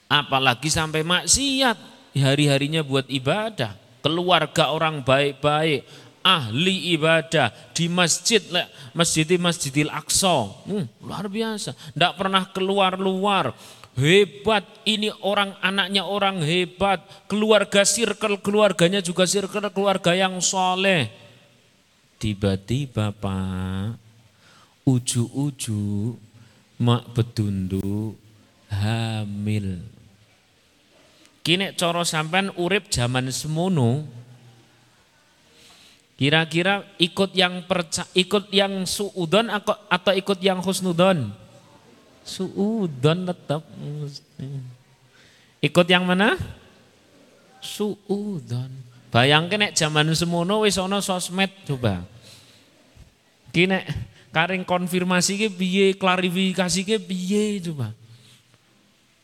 Apalagi 0.08 0.72
sampai 0.72 1.03
maksiat, 1.03 1.75
hari-harinya 2.15 2.79
buat 2.79 3.12
ibadah 3.12 3.75
keluarga 4.03 4.75
orang 4.75 5.00
baik-baik, 5.00 5.88
ahli 6.24 6.96
ibadah 6.96 7.51
di 7.72 7.88
masjid 7.88 8.43
masjid 8.91 9.27
Masjidil 9.39 9.91
Aqsa. 9.91 10.51
Hmm, 10.67 10.86
luar 11.03 11.27
biasa. 11.32 11.75
Tidak 11.75 12.13
pernah 12.20 12.48
keluar-luar. 12.51 13.55
Hebat, 13.94 14.66
ini 14.90 15.14
orang 15.22 15.54
anaknya 15.62 16.02
orang 16.02 16.42
hebat, 16.42 17.06
keluarga 17.30 17.86
circle 17.86 18.42
keluarganya 18.42 19.06
juga 19.06 19.30
circle 19.30 19.70
keluarga 19.70 20.18
yang 20.18 20.42
soleh. 20.42 21.14
Tiba-tiba 22.18 23.14
Pak, 23.14 23.94
uju-uju 24.90 26.18
mak 26.82 27.06
bedundu 27.14 28.18
hamil. 28.74 29.86
Kini 31.46 31.78
coro 31.78 32.02
sampean 32.02 32.50
urip 32.58 32.90
zaman 32.90 33.30
semono. 33.30 34.10
Kira-kira 36.18 36.88
ikut 36.98 37.36
yang 37.38 37.68
perca, 37.70 38.10
ikut 38.16 38.50
yang 38.50 38.90
suudon 38.90 39.54
atau 39.92 40.14
ikut 40.18 40.40
yang 40.42 40.64
husnudon? 40.66 41.43
Suudon 42.24 43.27
tetap. 43.27 43.62
Ikut 45.60 45.88
yang 45.92 46.08
mana? 46.08 46.39
Suudon. 47.60 48.72
Bayangkan 49.14 49.70
nek 49.70 49.77
zaman 49.77 50.09
semono 50.18 50.66
wis 50.66 50.79
ana 50.81 50.98
sosmed 50.98 51.51
coba. 51.70 52.01
Kini 53.53 53.86
karing 54.33 54.66
konfirmasi 54.66 55.38
ke 55.38 55.48
piye, 55.53 55.94
klarifikasi 55.94 56.81
ke 56.81 56.98
piye 56.98 57.62
coba. 57.62 57.94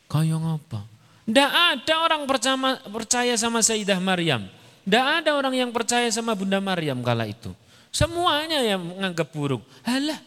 Kaya 0.06 0.38
ngapa? 0.38 0.86
Tidak 1.26 1.50
ada 1.50 1.94
orang 2.06 2.22
percaya, 2.26 2.78
percaya 2.86 3.34
sama 3.34 3.62
Sayyidah 3.62 3.98
Maryam. 3.98 4.46
Tidak 4.86 5.06
ada 5.22 5.34
orang 5.34 5.54
yang 5.58 5.70
percaya 5.74 6.06
sama 6.14 6.38
Bunda 6.38 6.62
Maryam 6.62 7.02
kala 7.02 7.26
itu. 7.26 7.50
Semuanya 7.90 8.62
yang 8.62 8.82
menganggap 8.82 9.30
buruk. 9.34 9.66
Halah, 9.82 10.18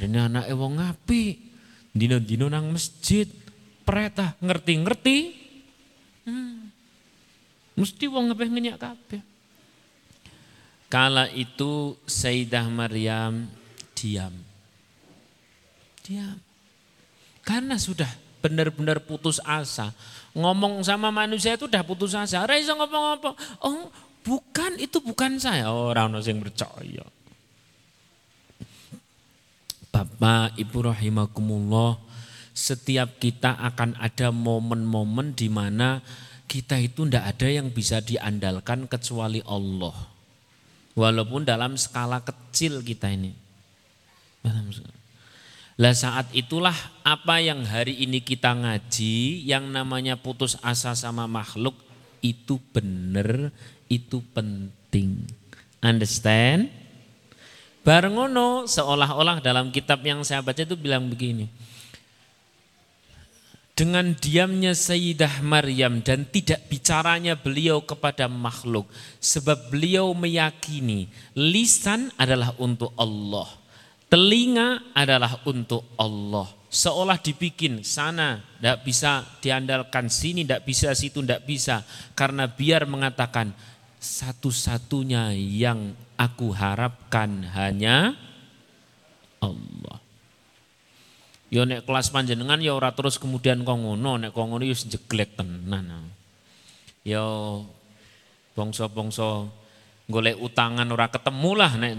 ini 0.00 0.16
anak 0.16 0.48
wong 0.56 0.80
ngapi. 0.80 1.43
Dino-dino 1.94 2.50
nang 2.50 2.74
masjid. 2.74 3.30
Pereta 3.84 4.34
ngerti-ngerti. 4.42 5.16
Hmm. 6.26 6.72
Mesti 7.78 8.04
wong 8.10 8.32
ngapih 8.32 8.48
ngenyak 8.50 8.80
kabeh. 8.80 9.22
Kala 10.90 11.26
itu 11.30 11.98
Sayyidah 12.06 12.66
Maryam 12.70 13.50
diam. 13.98 14.34
Diam. 16.04 16.38
Karena 17.44 17.76
sudah 17.80 18.08
benar-benar 18.44 19.00
putus 19.00 19.40
asa 19.40 19.96
ngomong 20.36 20.84
sama 20.84 21.08
manusia 21.08 21.56
itu 21.56 21.70
udah 21.70 21.82
putus 21.86 22.12
asa. 22.12 22.44
Ora 22.44 22.58
iso 22.60 22.74
ngomong 22.76 23.04
apa. 23.20 23.30
Oh, 23.64 23.88
bukan 24.26 24.76
itu 24.76 25.00
bukan 25.00 25.38
saya. 25.40 25.70
Orang 25.70 26.12
oh, 26.12 26.22
yang 26.22 26.42
percaya. 26.42 27.04
Bapak, 29.94 30.58
Ibu 30.58 30.90
rahimakumullah, 30.90 32.02
setiap 32.50 33.22
kita 33.22 33.54
akan 33.54 33.94
ada 34.02 34.34
momen-momen 34.34 35.38
di 35.38 35.46
mana 35.46 36.02
kita 36.50 36.82
itu 36.82 37.06
tidak 37.06 37.30
ada 37.30 37.46
yang 37.46 37.70
bisa 37.70 38.02
diandalkan 38.02 38.90
kecuali 38.90 39.38
Allah. 39.46 39.94
Walaupun 40.98 41.46
dalam 41.46 41.78
skala 41.78 42.26
kecil 42.26 42.82
kita 42.82 43.06
ini. 43.14 43.38
Lah 45.78 45.94
saat 45.94 46.26
itulah 46.34 46.74
apa 47.06 47.38
yang 47.38 47.62
hari 47.62 47.94
ini 48.02 48.18
kita 48.18 48.50
ngaji 48.50 49.46
yang 49.46 49.70
namanya 49.70 50.18
putus 50.18 50.58
asa 50.58 50.98
sama 50.98 51.30
makhluk 51.30 51.78
itu 52.18 52.58
benar, 52.74 53.54
itu 53.86 54.18
penting. 54.34 55.22
Understand? 55.78 56.83
Barengono 57.84 58.64
seolah-olah 58.64 59.44
dalam 59.44 59.68
kitab 59.68 60.00
yang 60.02 60.24
saya 60.24 60.40
baca 60.40 60.64
itu 60.64 60.74
bilang 60.74 61.06
begini. 61.06 61.46
Dengan 63.74 64.14
diamnya 64.14 64.72
Sayyidah 64.72 65.42
Maryam 65.42 65.98
dan 66.00 66.24
tidak 66.30 66.64
bicaranya 66.70 67.34
beliau 67.36 67.82
kepada 67.82 68.30
makhluk. 68.30 68.88
Sebab 69.18 69.68
beliau 69.68 70.14
meyakini 70.14 71.10
lisan 71.34 72.08
adalah 72.16 72.54
untuk 72.56 72.94
Allah 72.94 73.64
Telinga 74.14 74.94
adalah 74.94 75.42
untuk 75.42 75.90
Allah. 75.98 76.46
Seolah 76.70 77.18
dibikin 77.18 77.82
sana 77.82 78.38
tidak 78.62 78.86
bisa 78.86 79.26
diandalkan, 79.42 80.06
sini 80.06 80.46
tidak 80.46 80.62
bisa, 80.62 80.94
situ 80.94 81.18
tidak 81.18 81.42
bisa. 81.42 81.82
Karena 82.14 82.46
biar 82.46 82.86
mengatakan 82.86 83.50
satu-satunya 83.98 85.34
yang 85.34 85.98
aku 86.24 86.56
harapkan 86.56 87.44
hanya 87.52 88.16
Allah. 89.44 89.98
Yo 91.52 91.62
nek 91.68 91.86
kelas 91.86 92.10
panjenengan 92.10 92.58
ya 92.58 92.74
ora 92.74 92.90
terus 92.90 93.20
kemudian 93.20 93.62
kok 93.62 93.78
ngono, 93.78 94.18
nek 94.18 94.34
kok 94.34 94.42
ngono 94.42 94.64
ya 94.64 94.74
jeglek 94.74 95.38
tenan. 95.38 96.10
Yo 97.04 97.24
bongso-bongso 98.56 99.52
golek 100.10 100.40
utangan 100.40 100.88
ora 100.90 101.06
ketemu 101.12 101.50
lah 101.54 101.72
nek. 101.78 101.92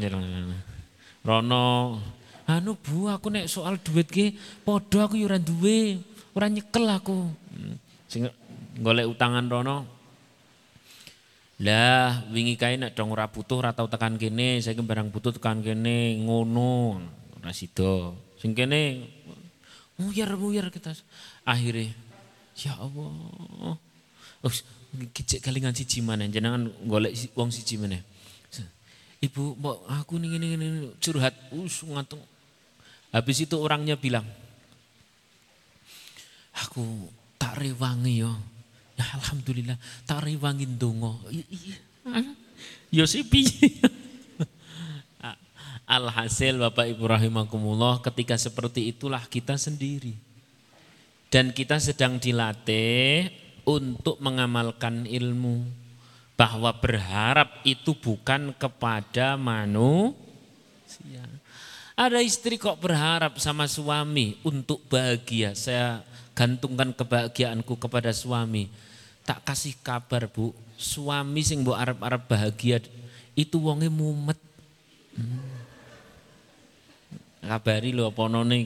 Rono, 1.25 1.97
anu 2.45 2.77
bu 2.77 3.09
aku 3.09 3.31
nek 3.31 3.49
soal 3.49 3.81
duit 3.81 4.11
ki 4.11 4.35
podo 4.61 5.01
aku 5.01 5.17
yuran 5.17 5.41
duwe, 5.41 6.03
ora 6.35 6.51
nyekel 6.51 6.85
aku. 6.85 7.17
Hmm, 7.55 7.75
sing 8.11 8.27
golek 8.81 9.07
utangan 9.07 9.45
Rono. 9.47 9.94
Lah 11.63 12.27
wingi 12.35 12.59
kae 12.59 12.75
nek 12.75 12.99
dong 12.99 13.15
ora 13.15 13.31
butuh 13.31 13.63
ora 13.63 13.71
tau 13.71 13.87
tekan 13.87 14.19
kene, 14.19 14.59
saiki 14.59 14.83
barang 14.83 15.07
butuh 15.07 15.31
tekan 15.39 15.63
kene 15.63 16.19
ngono. 16.19 16.99
Ora 17.39 17.55
sida. 17.55 18.11
Sing 18.35 18.51
kene 18.51 19.07
muyar-muyar 19.95 20.67
kita. 20.67 20.91
Akhirnya 21.47 21.95
ya 22.59 22.75
Allah. 22.75 23.79
Oh, 24.43 24.53
kicik 25.15 25.39
kalingan 25.41 25.73
siji 25.73 26.03
mana 26.03 26.27
jenengan 26.27 26.67
golek 26.83 27.15
wong 27.33 27.49
siji 27.49 27.79
mana. 27.79 28.03
Ibu, 29.23 29.57
mbak 29.57 29.77
aku 29.89 30.19
nih 30.21 30.37
ini, 30.37 30.47
ini 30.53 30.67
curhat, 30.99 31.33
us 31.55 31.81
ngantung. 31.81 32.21
Habis 33.09 33.47
itu 33.47 33.55
orangnya 33.57 33.95
bilang, 33.95 34.27
aku 36.53 37.09
tak 37.39 37.57
rewangi 37.57 38.21
yo. 38.21 38.35
Alhamdulillah, 38.99 39.75
tak 40.07 40.23
rewangin 40.23 40.79
dongo. 40.79 41.19
Iya, 41.27 41.45
iya. 41.51 41.75
Yo 42.93 43.03
sih 43.09 43.25
Alhasil 45.85 46.57
Bapak 46.57 46.89
Ibu 46.89 47.05
rahimakumullah 47.05 48.01
ketika 48.01 48.33
seperti 48.41 48.89
itulah 48.89 49.21
kita 49.29 49.53
sendiri. 49.53 50.17
Dan 51.29 51.53
kita 51.53 51.77
sedang 51.77 52.17
dilatih 52.17 53.29
untuk 53.67 54.17
mengamalkan 54.17 55.05
ilmu. 55.05 55.61
Bahwa 56.35 56.73
berharap 56.73 57.61
itu 57.63 57.93
bukan 57.95 58.51
kepada 58.57 59.37
manusia. 59.37 60.15
Ada 61.95 62.19
istri 62.19 62.59
kok 62.59 62.81
berharap 62.81 63.39
sama 63.39 63.69
suami 63.69 64.35
untuk 64.43 64.83
bahagia. 64.89 65.55
Saya 65.55 66.03
gantungkan 66.35 66.91
kebahagiaanku 66.91 67.79
kepada 67.79 68.11
suami. 68.11 68.69
Tak 69.25 69.41
kasih 69.41 69.73
kabar 69.81 70.29
bu, 70.29 70.53
suami 70.77 71.41
sing 71.41 71.65
bu 71.65 71.73
Arab-Arab 71.73 72.29
bahagia 72.29 72.77
itu 73.33 73.57
wonge 73.57 73.89
mumet. 73.89 74.37
Hmm 75.17 75.55
kabari 77.45 77.93
lho 77.93 78.09
apa 78.09 78.25
none. 78.25 78.65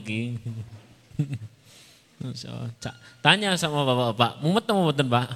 Tanya 3.24 3.56
sama 3.56 3.84
bapak-bapak, 3.84 4.44
mumet 4.44 4.64
apa 4.68 4.80
mboten, 4.80 5.08
Pak? 5.08 5.28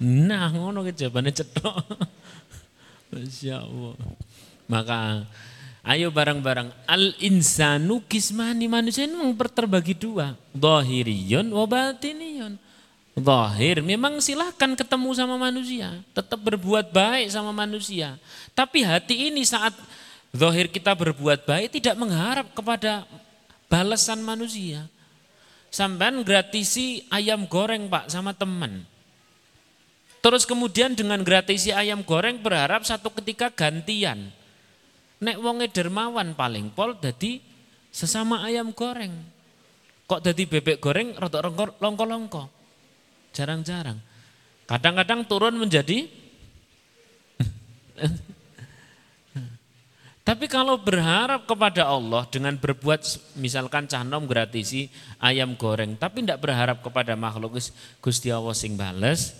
Nah, 0.00 0.48
ngono 0.48 0.80
ki 0.88 0.96
jawabane 0.96 1.28
cetok. 1.28 1.76
Masya 3.12 3.60
Allah. 3.60 3.96
Maka 4.64 5.28
ayo 5.84 6.12
bareng-bareng. 6.12 6.72
Al 6.84 7.14
insanu 7.20 8.04
kismani 8.04 8.66
manusia 8.66 9.04
ini 9.04 9.16
memang 9.16 9.36
terbagi 9.48 9.96
dua. 9.96 10.36
Zahiriyun 10.52 11.48
wa 11.52 11.64
batiniyun. 11.68 12.56
Zahir 13.20 13.82
memang 13.82 14.22
silahkan 14.22 14.72
ketemu 14.78 15.10
sama 15.12 15.36
manusia. 15.36 16.00
Tetap 16.14 16.40
berbuat 16.40 16.94
baik 16.94 17.28
sama 17.28 17.50
manusia. 17.50 18.16
Tapi 18.54 18.86
hati 18.86 19.28
ini 19.28 19.42
saat 19.44 19.74
Zohir 20.30 20.70
kita 20.70 20.94
berbuat 20.94 21.42
baik 21.42 21.74
tidak 21.74 21.98
mengharap 21.98 22.54
kepada 22.54 23.02
balasan 23.66 24.22
manusia. 24.22 24.86
Sampai 25.70 26.14
gratisi 26.22 27.02
ayam 27.10 27.46
goreng 27.50 27.90
pak 27.90 28.10
sama 28.10 28.30
teman. 28.34 28.86
Terus 30.20 30.46
kemudian 30.46 30.94
dengan 30.94 31.22
gratisi 31.26 31.74
ayam 31.74 32.06
goreng 32.06 32.38
berharap 32.38 32.86
satu 32.86 33.10
ketika 33.18 33.50
gantian. 33.50 34.30
Nek 35.20 35.36
wonge 35.36 35.68
dermawan 35.68 36.32
paling 36.32 36.72
pol 36.72 36.96
jadi 36.96 37.44
sesama 37.92 38.40
ayam 38.44 38.72
goreng. 38.72 39.12
Kok 40.08 40.24
jadi 40.24 40.42
bebek 40.48 40.80
goreng 40.80 41.12
rotok 41.14 41.76
longko-longko. 41.76 42.48
Jarang-jarang. 43.36 44.00
Kadang-kadang 44.64 45.28
turun 45.28 45.60
menjadi 45.60 46.08
Tapi 50.20 50.46
kalau 50.46 50.78
berharap 50.78 51.42
kepada 51.48 51.90
Allah 51.90 52.22
dengan 52.30 52.54
berbuat 52.54 53.02
misalkan 53.40 53.90
cahnom 53.90 54.30
gratisi 54.30 54.86
ayam 55.18 55.58
goreng, 55.58 55.98
tapi 55.98 56.22
tidak 56.22 56.38
berharap 56.38 56.78
kepada 56.86 57.18
makhluk 57.18 57.58
Gusti 57.98 58.30
Allah 58.30 58.54
sing 58.54 58.78
bales, 58.78 59.34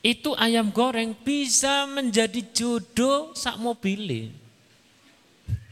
itu 0.00 0.32
ayam 0.40 0.72
goreng 0.72 1.12
bisa 1.12 1.84
menjadi 1.90 2.40
jodoh 2.54 3.36
sak 3.36 3.60
mobile. 3.60 4.32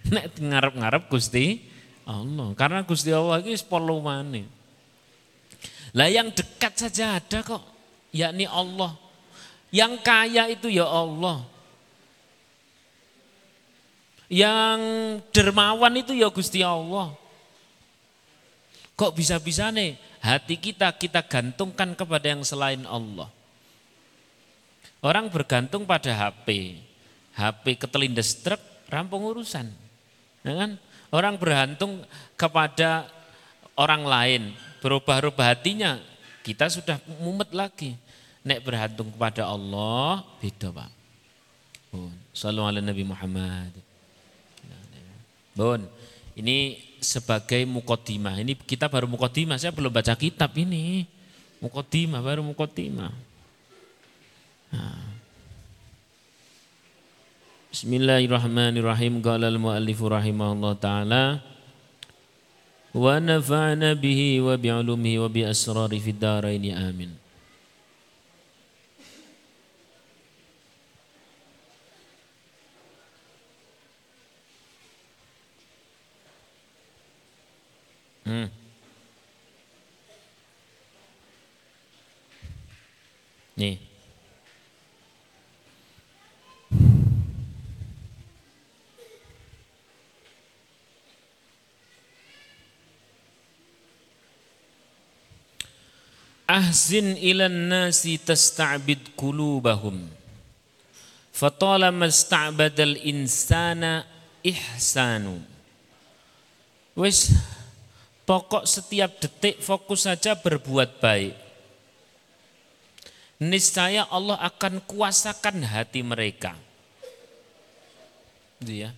Nek 0.14 0.38
ngarep-ngarep 0.38 1.10
Gusti 1.10 1.66
Allah, 2.06 2.54
karena 2.54 2.86
Gusti 2.86 3.10
Allah 3.10 3.42
ini 3.42 3.58
mana? 3.98 4.42
Lah 5.96 6.08
yang 6.12 6.30
dekat 6.30 6.76
saja 6.78 7.18
ada 7.18 7.42
kok, 7.42 7.62
yakni 8.14 8.46
Allah. 8.46 8.94
Yang 9.74 9.92
kaya 10.06 10.46
itu 10.52 10.70
ya 10.70 10.86
Allah. 10.86 11.42
Yang 14.30 14.80
dermawan 15.34 15.94
itu 15.98 16.14
ya 16.14 16.30
Gusti 16.30 16.62
Allah. 16.62 17.14
Kok 18.96 19.12
bisa-bisa 19.12 19.68
nih 19.74 19.98
hati 20.22 20.56
kita 20.56 20.94
kita 20.96 21.26
gantungkan 21.26 21.92
kepada 21.98 22.26
yang 22.28 22.42
selain 22.46 22.86
Allah. 22.86 23.28
Orang 25.04 25.30
bergantung 25.30 25.84
pada 25.84 26.10
HP. 26.10 26.78
HP 27.36 27.64
ketelindes 27.76 28.40
truk, 28.40 28.58
rampung 28.88 29.22
urusan. 29.28 29.86
Ya 30.46 30.54
kan? 30.54 30.70
Orang 31.11 31.35
bergantung 31.42 32.06
kepada 32.38 33.11
orang 33.74 34.06
lain, 34.06 34.42
berubah-ubah 34.78 35.59
hatinya, 35.59 35.98
kita 36.46 36.70
sudah 36.70 37.02
mumet 37.18 37.50
lagi. 37.50 37.98
Nek 38.46 38.62
bergantung 38.62 39.11
kepada 39.11 39.50
Allah, 39.50 40.22
beda 40.38 40.70
Pak. 40.70 40.90
Sallallahu 42.30 42.70
alaihi 42.70 42.87
Nabi 42.87 43.02
Muhammad. 43.02 43.72
Bon, 45.56 45.80
ini 46.37 46.78
sebagai 47.00 47.64
mukotimah. 47.64 48.38
Ini 48.38 48.54
kita 48.54 48.87
baru 48.87 49.09
mukotimah, 49.11 49.59
saya 49.59 49.72
belum 49.74 49.90
baca 49.90 50.14
kitab 50.14 50.52
ini. 50.54 51.09
Mukotimah, 51.59 52.20
baru 52.20 52.44
mukotimah. 52.44 53.11
Nah. 54.70 55.15
Bismillahirrahmanirrahim. 57.76 59.20
Qala 59.20 59.52
al-muallif 59.52 60.00
rahimahullah 60.00 60.80
taala 60.80 61.44
wa 62.96 63.20
nafa'na 63.20 63.92
bihi 63.92 64.40
wa 64.40 64.56
bi'ulumihi 64.56 65.20
wa 65.20 65.28
bi 65.28 65.44
asrari 65.44 66.00
fid 66.00 66.16
dharain 66.16 66.72
amin. 66.72 67.12
Hmm. 78.24 78.48
Nih. 83.60 83.86
Ahzin 96.46 97.18
ilan 97.18 97.70
nasi 97.70 98.22
tasta'bid 98.22 99.18
kulubahum. 99.18 99.98
Fatalama 101.35 102.06
sta'badal 102.06 103.02
insana 103.02 104.06
ihsanu. 104.46 105.42
Wis 106.96 107.35
Pokok 108.26 108.66
setiap 108.66 109.22
detik 109.22 109.62
fokus 109.62 110.02
saja 110.02 110.35
berbuat 110.35 110.98
baik. 110.98 111.38
Niscaya 113.38 114.11
Allah 114.11 114.35
akan 114.42 114.82
kuasakan 114.82 115.62
hati 115.62 116.02
mereka. 116.02 116.59
Dia. 118.59 118.90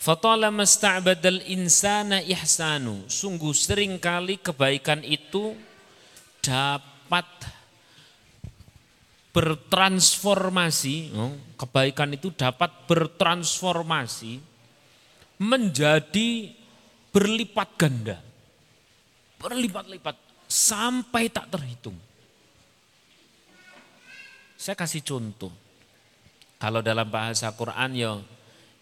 Fatala 0.00 0.48
masta'badal 0.48 1.44
insana 1.44 2.24
ihsanu. 2.24 3.04
Sungguh 3.04 3.52
sering 3.52 4.00
kali 4.00 4.40
kebaikan 4.40 5.04
itu 5.04 5.52
dapat 6.42 7.28
bertransformasi, 9.30 10.96
oh, 11.14 11.32
kebaikan 11.54 12.10
itu 12.16 12.34
dapat 12.34 12.90
bertransformasi 12.90 14.42
menjadi 15.38 16.50
berlipat 17.14 17.68
ganda. 17.78 18.18
Berlipat-lipat 19.40 20.16
sampai 20.50 21.32
tak 21.32 21.48
terhitung. 21.48 21.96
Saya 24.60 24.76
kasih 24.76 25.00
contoh. 25.00 25.54
Kalau 26.60 26.84
dalam 26.84 27.08
bahasa 27.08 27.48
Quran 27.56 27.96
ya 27.96 28.20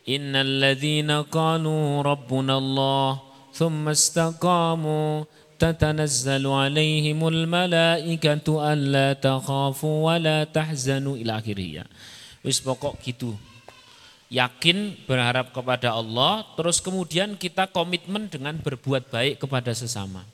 Innal 0.08 0.64
ladzina 0.64 1.28
qalu 1.28 2.00
rabbuna 2.00 2.56
Allah 2.56 3.20
thumma 3.52 3.92
istaqamu 3.92 5.28
alaihimul 5.58 7.46
malaikatu 7.50 8.62
alla 8.62 9.18
takhafu 9.18 10.06
wa 10.06 10.14
la 10.16 10.46
tahzanu 10.46 11.18
ila 11.18 11.42
akhirih 11.42 11.82
ya. 11.82 11.84
Wis 12.46 12.62
pokok 12.62 13.02
gitu 13.02 13.34
yakin 14.28 14.96
berharap 15.08 15.56
kepada 15.56 15.96
Allah, 15.96 16.44
terus 16.54 16.78
kemudian 16.84 17.34
kita 17.34 17.68
komitmen 17.72 18.28
dengan 18.28 18.56
berbuat 18.60 19.08
baik 19.08 19.40
kepada 19.40 19.72
sesama. 19.72 20.24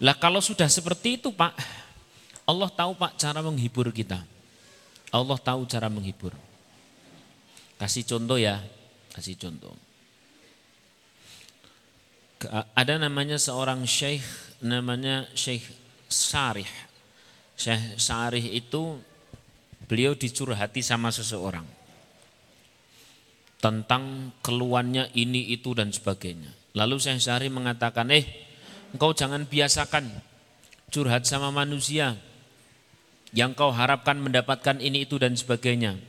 Lah 0.00 0.16
kalau 0.16 0.40
sudah 0.40 0.66
seperti 0.66 1.20
itu 1.20 1.28
Pak, 1.28 1.52
Allah 2.48 2.72
tahu 2.72 2.96
Pak 2.96 3.20
cara 3.20 3.44
menghibur 3.44 3.92
kita. 3.92 4.24
Allah 5.12 5.36
tahu 5.36 5.68
cara 5.68 5.92
menghibur. 5.92 6.32
Kasih 7.76 8.08
contoh 8.08 8.40
ya, 8.40 8.64
kasih 9.12 9.36
contoh. 9.36 9.76
Ada 12.48 12.96
namanya 12.96 13.36
seorang 13.36 13.84
syekh, 13.84 14.24
namanya 14.64 15.28
Syekh 15.36 15.68
Sarih. 16.08 16.68
Syekh 17.52 18.00
Sarih 18.00 18.56
itu 18.56 18.96
beliau 19.84 20.16
dicurhati 20.16 20.80
sama 20.80 21.12
seseorang. 21.12 21.82
tentang 23.60 24.32
keluarnya 24.40 25.12
ini 25.12 25.52
itu 25.52 25.76
dan 25.76 25.92
sebagainya. 25.92 26.48
Lalu 26.72 26.96
Syekh 26.96 27.20
Syahri 27.20 27.52
mengatakan, 27.52 28.08
"Eh, 28.08 28.24
engkau 28.96 29.12
jangan 29.12 29.44
biasakan 29.44 30.08
curhat 30.88 31.28
sama 31.28 31.52
manusia 31.52 32.16
yang 33.30 33.54
kau 33.54 33.70
harapkan 33.70 34.18
mendapatkan 34.18 34.82
ini 34.82 35.06
itu 35.06 35.20
dan 35.20 35.38
sebagainya. 35.38 36.00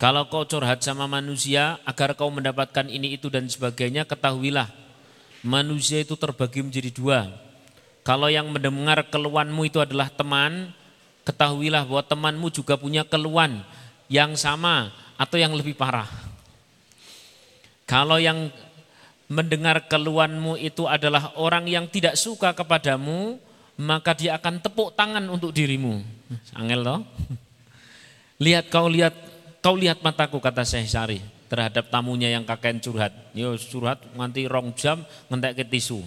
Kalau 0.00 0.26
kau 0.26 0.42
curhat 0.42 0.82
sama 0.82 1.06
manusia 1.06 1.78
agar 1.86 2.18
kau 2.18 2.26
mendapatkan 2.32 2.90
ini 2.90 3.14
itu 3.14 3.30
dan 3.30 3.46
sebagainya, 3.46 4.02
ketahuilah 4.02 4.66
manusia 5.42 6.02
itu 6.02 6.14
terbagi 6.14 6.62
menjadi 6.62 6.90
dua. 6.90 7.20
Kalau 8.02 8.26
yang 8.26 8.50
mendengar 8.50 9.06
keluhanmu 9.06 9.62
itu 9.66 9.78
adalah 9.78 10.10
teman, 10.10 10.74
ketahuilah 11.22 11.86
bahwa 11.86 12.02
temanmu 12.02 12.48
juga 12.50 12.74
punya 12.74 13.06
keluhan 13.06 13.62
yang 14.10 14.34
sama 14.34 14.90
atau 15.14 15.38
yang 15.38 15.54
lebih 15.54 15.78
parah. 15.78 16.10
Kalau 17.86 18.18
yang 18.18 18.50
mendengar 19.30 19.86
keluhanmu 19.86 20.58
itu 20.58 20.86
adalah 20.90 21.34
orang 21.38 21.70
yang 21.70 21.86
tidak 21.86 22.18
suka 22.18 22.50
kepadamu, 22.54 23.38
maka 23.78 24.14
dia 24.18 24.34
akan 24.34 24.58
tepuk 24.58 24.94
tangan 24.98 25.22
untuk 25.30 25.54
dirimu. 25.54 26.02
Angel 26.58 26.82
toh? 26.82 27.00
Lihat 28.42 28.66
kau 28.72 28.90
lihat 28.90 29.14
Kau 29.62 29.78
lihat 29.78 30.02
mataku 30.02 30.42
kata 30.42 30.66
Syekh 30.66 30.90
Syari 30.90 31.22
terhadap 31.52 31.92
tamunya 31.92 32.32
yang 32.32 32.48
kakek 32.48 32.80
curhat. 32.80 33.12
Yo 33.36 33.52
curhat 33.60 34.00
nganti 34.16 34.48
rong 34.48 34.72
jam 34.72 35.04
ngentek 35.28 35.60
ke 35.60 35.64
tisu. 35.68 36.00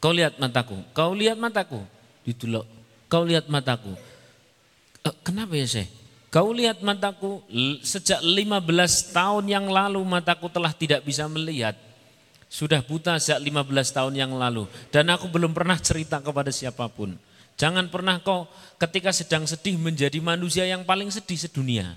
Kau 0.00 0.16
lihat 0.16 0.40
mataku, 0.40 0.80
kau 0.96 1.12
lihat 1.12 1.36
mataku. 1.36 1.84
Ditulok. 2.24 2.64
Kau 3.12 3.20
lihat 3.20 3.52
mataku. 3.52 3.92
Eh, 5.04 5.14
kenapa 5.20 5.52
ya 5.60 5.68
Syekh? 5.68 5.92
Kau 6.32 6.56
lihat 6.56 6.80
mataku 6.80 7.44
sejak 7.84 8.24
15 8.24 9.12
tahun 9.12 9.44
yang 9.44 9.66
lalu 9.68 10.00
mataku 10.08 10.48
telah 10.48 10.72
tidak 10.72 11.04
bisa 11.04 11.28
melihat. 11.28 11.76
Sudah 12.48 12.80
buta 12.80 13.20
sejak 13.20 13.44
15 13.44 13.92
tahun 13.92 14.14
yang 14.16 14.32
lalu. 14.40 14.64
Dan 14.88 15.12
aku 15.12 15.28
belum 15.28 15.52
pernah 15.52 15.76
cerita 15.76 16.16
kepada 16.24 16.48
siapa 16.48 16.88
pun. 16.88 17.12
Jangan 17.60 17.92
pernah 17.92 18.24
kau 18.24 18.48
ketika 18.80 19.12
sedang 19.12 19.44
sedih 19.44 19.76
menjadi 19.76 20.16
manusia 20.22 20.64
yang 20.64 20.80
paling 20.80 21.12
sedih 21.12 21.36
sedunia. 21.36 21.92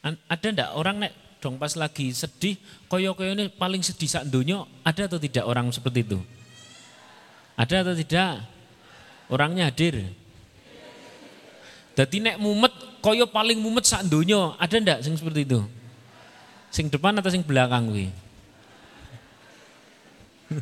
Ada 0.00 0.46
ndak 0.52 0.70
orang 0.80 0.96
nek 1.04 1.12
dong 1.40 1.56
pas 1.56 1.72
lagi 1.76 2.12
sedih, 2.12 2.56
koyo-koyo 2.88 3.32
ini 3.32 3.48
paling 3.48 3.80
sedih 3.80 4.08
sak 4.08 4.28
dunia, 4.28 4.64
ada 4.84 5.08
atau 5.08 5.16
tidak 5.16 5.44
orang 5.48 5.72
seperti 5.72 6.04
itu? 6.04 6.20
Ada 7.56 7.84
atau 7.84 7.96
tidak? 7.96 8.44
Orangnya 9.32 9.68
hadir. 9.68 10.04
Jadi 11.96 12.16
nek 12.20 12.36
mumet, 12.40 12.72
koyo 13.04 13.28
paling 13.28 13.60
mumet 13.60 13.84
sak 13.84 14.08
dunia, 14.08 14.56
ada 14.56 14.76
ndak 14.80 15.04
sing 15.04 15.16
seperti 15.16 15.44
itu? 15.48 15.60
Sing 16.72 16.88
depan 16.88 17.16
atau 17.20 17.28
sing 17.32 17.44
belakang 17.44 17.92
wi? 17.92 18.08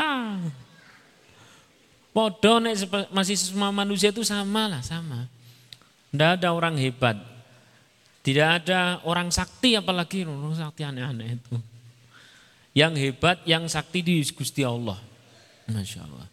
ah. 0.00 0.36
Podo 2.12 2.60
nek 2.60 2.76
masih 3.08 3.36
semua 3.40 3.72
manusia 3.72 4.12
itu 4.12 4.20
sama 4.20 4.68
lah, 4.68 4.84
sama. 4.84 5.28
Tidak 6.12 6.40
ada 6.40 6.52
orang 6.52 6.76
hebat. 6.76 7.33
Tidak 8.24 8.48
ada 8.64 9.04
orang 9.04 9.28
sakti 9.28 9.76
apalagi 9.76 10.24
orang 10.24 10.56
sakti 10.56 10.80
aneh-aneh 10.80 11.36
itu. 11.36 11.60
Yang 12.72 12.92
hebat, 13.04 13.38
yang 13.44 13.68
sakti 13.68 14.00
di 14.00 14.24
Gusti 14.24 14.64
Allah. 14.64 14.96
Masya 15.68 16.08
Allah. 16.08 16.26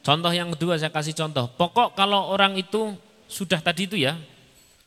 Contoh 0.00 0.32
yang 0.32 0.52
kedua 0.56 0.80
saya 0.80 0.88
kasih 0.88 1.12
contoh. 1.12 1.44
Pokok 1.52 1.92
kalau 1.92 2.32
orang 2.32 2.56
itu 2.56 2.96
sudah 3.28 3.60
tadi 3.60 3.84
itu 3.84 4.00
ya, 4.00 4.16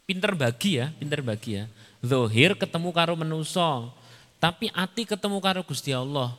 pinter 0.09 0.33
bagi 0.33 0.81
ya, 0.81 0.89
pinter 0.97 1.21
bagi 1.21 1.61
ya. 1.61 1.65
Zohir 2.01 2.57
ketemu 2.57 2.89
karo 2.89 3.13
menuso, 3.13 3.93
tapi 4.41 4.69
ati 4.73 5.05
ketemu 5.05 5.37
karo 5.41 5.61
Gusti 5.61 5.93
Allah. 5.93 6.33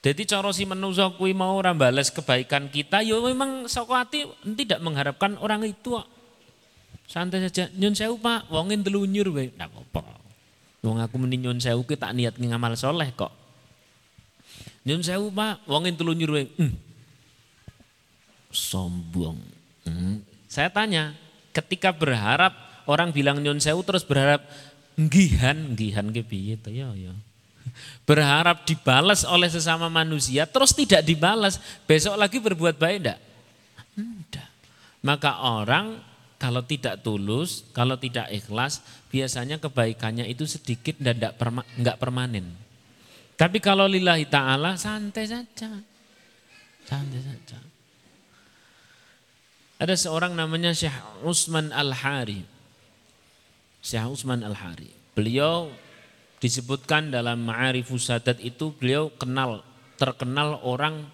Jadi 0.00 0.24
cara 0.24 0.48
si 0.50 0.64
menungso 0.64 1.04
kui 1.20 1.36
mau 1.36 1.60
orang 1.60 1.76
balas 1.76 2.08
kebaikan 2.08 2.72
kita, 2.72 3.04
ya 3.04 3.20
memang 3.20 3.68
saka 3.68 4.06
hati 4.06 4.24
tidak 4.56 4.80
mengharapkan 4.80 5.36
orang 5.42 5.66
itu. 5.68 6.00
Santai 7.10 7.42
saja, 7.42 7.66
nyun 7.74 7.90
sewu 7.90 8.22
Pak, 8.22 8.46
wongin 8.54 8.86
telunyur 8.86 9.34
wae. 9.34 9.50
Ndak 9.50 9.74
apa 9.74 10.22
Wong 10.86 11.02
aku 11.02 11.18
meni 11.18 11.42
nyun 11.42 11.58
sewu 11.58 11.82
ki 11.82 11.98
tak 11.98 12.14
niat 12.14 12.38
ngamal 12.38 12.78
soleh 12.78 13.10
kok. 13.10 13.34
Nyun 14.86 15.02
sewu 15.02 15.34
Pak, 15.34 15.66
wongin 15.66 15.98
telunyur 15.98 16.38
wae. 16.38 16.46
Hmm. 16.54 16.78
Sombong. 18.54 19.42
Hmm. 19.82 20.22
Saya 20.46 20.70
tanya, 20.70 21.18
ketika 21.50 21.90
berharap 21.90 22.54
orang 22.86 23.10
bilang 23.10 23.42
nyun 23.42 23.58
sewu 23.58 23.82
terus 23.82 24.06
berharap 24.06 24.46
nggihan, 24.94 25.74
nggihan 25.74 26.06
ke 26.14 26.22
piye 26.22 26.54
ya 26.70 26.94
ya 26.94 27.14
berharap 28.08 28.62
dibalas 28.66 29.26
oleh 29.26 29.50
sesama 29.50 29.90
manusia 29.90 30.46
terus 30.46 30.70
tidak 30.70 31.02
dibalas, 31.02 31.58
besok 31.90 32.14
lagi 32.14 32.38
berbuat 32.38 32.78
baik 32.78 32.98
enggak? 33.02 33.20
Enggak. 33.98 34.50
Maka 35.02 35.30
orang 35.42 36.09
kalau 36.40 36.64
tidak 36.64 37.04
tulus, 37.04 37.68
kalau 37.76 38.00
tidak 38.00 38.32
ikhlas, 38.32 38.80
biasanya 39.12 39.60
kebaikannya 39.60 40.24
itu 40.24 40.48
sedikit 40.48 40.96
dan 40.96 41.20
enggak, 41.20 41.36
perma, 41.36 41.62
enggak 41.76 42.00
permanen. 42.00 42.56
Tapi 43.36 43.60
kalau 43.60 43.84
lillahi 43.84 44.24
ta'ala 44.24 44.80
santai 44.80 45.28
saja. 45.28 45.68
Santai 46.88 47.20
saja. 47.20 47.60
Ada 49.80 49.96
seorang 50.00 50.32
namanya 50.32 50.72
Syekh 50.72 50.96
Usman 51.28 51.76
Al-Hari. 51.76 52.40
Syekh 53.84 54.08
Usman 54.08 54.40
Al-Hari. 54.40 54.88
Beliau 55.12 55.68
disebutkan 56.40 57.12
dalam 57.12 57.44
Ma'arifus 57.44 58.08
Sadat 58.08 58.40
itu 58.40 58.72
beliau 58.72 59.12
kenal, 59.12 59.60
terkenal 60.00 60.56
orang 60.64 61.04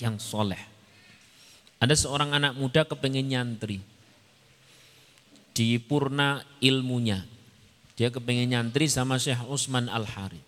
yang 0.00 0.16
soleh. 0.16 0.60
Ada 1.84 1.92
seorang 1.96 2.32
anak 2.32 2.56
muda 2.56 2.88
kepengen 2.88 3.28
nyantri. 3.28 3.91
Di 5.52 5.76
purna 5.76 6.40
ilmunya. 6.60 7.24
Dia 7.96 8.08
kepengen 8.08 8.52
nyantri 8.52 8.88
sama 8.88 9.20
Syekh 9.20 9.44
Usman 9.46 9.86
Al-Hari. 9.92 10.40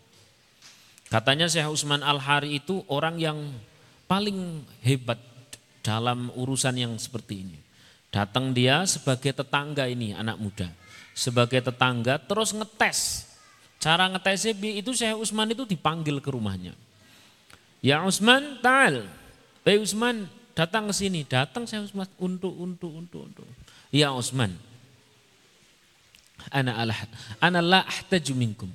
Katanya 1.12 1.47
Syekh 1.47 1.69
Usman 1.69 2.01
Al-Hari 2.01 2.57
itu 2.57 2.81
orang 2.88 3.21
yang 3.21 3.38
paling 4.09 4.64
hebat 4.81 5.21
dalam 5.85 6.33
urusan 6.33 6.81
yang 6.81 6.97
seperti 6.97 7.45
ini. 7.45 7.59
Datang 8.09 8.57
dia 8.57 8.88
sebagai 8.88 9.37
tetangga 9.37 9.85
ini 9.85 10.17
anak 10.17 10.40
muda. 10.40 10.73
Sebagai 11.12 11.61
tetangga 11.61 12.17
terus 12.19 12.57
ngetes 12.57 13.29
Cara 13.85 14.09
ngetesnya 14.09 14.57
itu 14.81 14.97
Syekh 14.97 15.21
Usman 15.21 15.53
itu 15.53 15.69
dipanggil 15.69 16.17
ke 16.25 16.33
rumahnya. 16.33 16.73
Ya 17.85 18.01
Usman, 18.01 18.57
tal. 18.64 19.05
Hei 19.61 19.77
Usman, 19.77 20.25
datang 20.57 20.88
ke 20.88 20.97
sini. 20.97 21.21
Datang 21.29 21.69
Syekh 21.69 21.93
Usman 21.93 22.09
untuk 22.17 22.57
untuk 22.57 22.88
untuk 22.97 23.29
untuk. 23.29 23.45
Ya 23.93 24.09
Usman. 24.17 24.57
Ana 26.52 26.76
alah, 26.80 27.00
ana 27.40 27.61
la 27.61 27.80
ahtaju 27.85 28.33
minkum. 28.37 28.70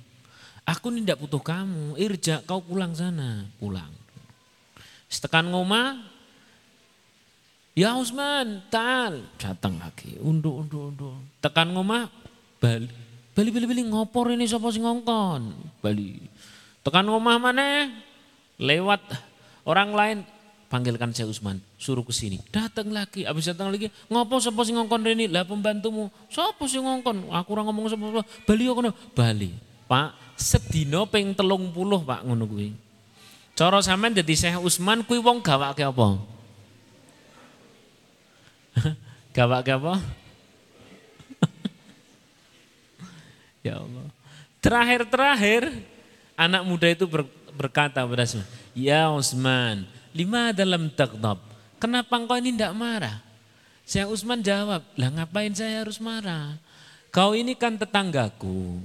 Aku 0.66 0.94
ini 0.94 1.02
tidak 1.06 1.26
butuh 1.26 1.42
kamu. 1.42 1.98
Irja, 1.98 2.46
kau 2.46 2.62
pulang 2.62 2.94
sana. 2.94 3.50
Pulang. 3.58 3.90
Setekan 5.10 5.50
ngoma, 5.50 5.98
Ya 7.74 7.98
Usman, 7.98 8.62
tal. 8.70 9.26
Datang 9.42 9.82
lagi. 9.82 10.20
Unduh, 10.22 10.62
unduh, 10.62 10.94
unduh. 10.94 11.16
Tekan 11.42 11.74
ngoma, 11.74 12.12
balik 12.62 12.92
Bali 13.40 13.56
bali 13.56 13.72
bali 13.72 13.84
ngopor 13.88 14.36
ini 14.36 14.44
sapa 14.44 14.68
sing 14.68 14.84
ngongkon. 14.84 15.56
Bali. 15.80 16.20
Tekan 16.84 17.08
rumah 17.08 17.40
mana? 17.40 17.88
Lewat 18.60 19.00
orang 19.64 19.96
lain 19.96 20.18
panggilkan 20.70 21.10
saya 21.12 21.26
Usman, 21.26 21.58
suruh 21.82 22.06
ke 22.06 22.14
sini. 22.14 22.38
Datang 22.54 22.94
lagi, 22.94 23.26
habis 23.26 23.50
datang 23.50 23.74
lagi, 23.74 23.90
ngopo 24.08 24.38
sapa 24.38 24.62
sing 24.62 24.78
ngongkon 24.78 25.02
rene? 25.02 25.26
Lah 25.26 25.44
pembantumu, 25.44 26.14
sapa 26.30 26.70
sing 26.70 26.86
ngongkon? 26.86 27.34
Aku 27.34 27.50
ora 27.58 27.66
ngomong 27.66 27.90
sapa 27.90 28.22
Bali 28.46 28.64
kok 28.70 28.76
ngono. 28.78 28.94
Bali. 29.18 29.50
Pak, 29.90 30.38
sedina 30.38 31.10
ping 31.10 31.34
telung 31.34 31.74
puluh 31.74 32.06
Pak 32.06 32.22
ngono 32.22 32.46
kuwi. 32.46 32.78
Cara 33.58 33.82
sampean 33.82 34.14
dadi 34.14 34.38
Syekh 34.38 34.62
Usman 34.62 35.02
kuwi 35.02 35.18
wong 35.20 35.42
gawake 35.42 35.82
apa? 35.82 36.22
gawake 39.36 39.74
apa? 39.74 39.94
Ya 43.60 43.76
Allah. 43.76 44.08
Terakhir-terakhir 44.64 45.68
anak 46.40 46.64
muda 46.64 46.88
itu 46.88 47.04
berkata 47.52 48.08
pada 48.08 48.24
Ya 48.72 49.12
Usman, 49.12 49.84
lima 50.14 50.52
dalam 50.56 50.90
takdab. 50.92 51.40
Kenapa 51.80 52.20
engkau 52.20 52.36
ini 52.38 52.56
tidak 52.56 52.76
marah? 52.76 53.18
Saya 53.90 54.06
Usman 54.06 54.46
jawab, 54.46 54.86
lah 55.00 55.10
ngapain 55.10 55.50
saya 55.56 55.82
harus 55.82 55.98
marah? 55.98 56.60
Kau 57.10 57.34
ini 57.34 57.58
kan 57.58 57.74
tetanggaku. 57.74 58.78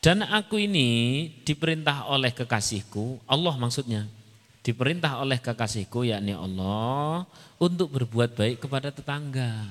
Dan 0.00 0.24
aku 0.24 0.60
ini 0.60 1.28
diperintah 1.44 2.08
oleh 2.08 2.32
kekasihku, 2.32 3.20
Allah 3.28 3.56
maksudnya. 3.56 4.08
Diperintah 4.64 5.20
oleh 5.20 5.36
kekasihku 5.36 6.08
yakni 6.08 6.32
Allah 6.32 7.28
untuk 7.60 7.92
berbuat 7.92 8.32
baik 8.32 8.64
kepada 8.64 8.88
tetangga. 8.88 9.64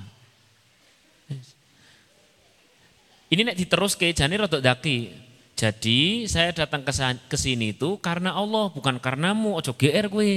Ini 3.33 3.41
nek 3.41 3.57
diterus 3.57 3.97
ke 3.97 4.13
jani 4.13 4.37
rotok 4.37 4.61
daki. 4.61 5.09
Jadi 5.63 6.27
saya 6.27 6.51
datang 6.51 6.83
ke 6.83 7.37
sini 7.39 7.71
itu 7.71 7.95
karena 8.03 8.35
Allah 8.35 8.67
bukan 8.67 8.99
karenamu 8.99 9.55
ojo 9.55 9.71
GR 9.71 10.11
kowe. 10.11 10.27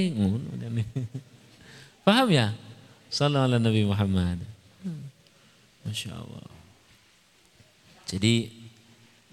Paham 2.07 2.31
ya? 2.31 2.55
Sallallahu 3.11 3.59
Nabi 3.59 3.83
Muhammad. 3.83 4.39
Masya 5.83 6.15
Allah. 6.15 6.47
Jadi 8.07 8.55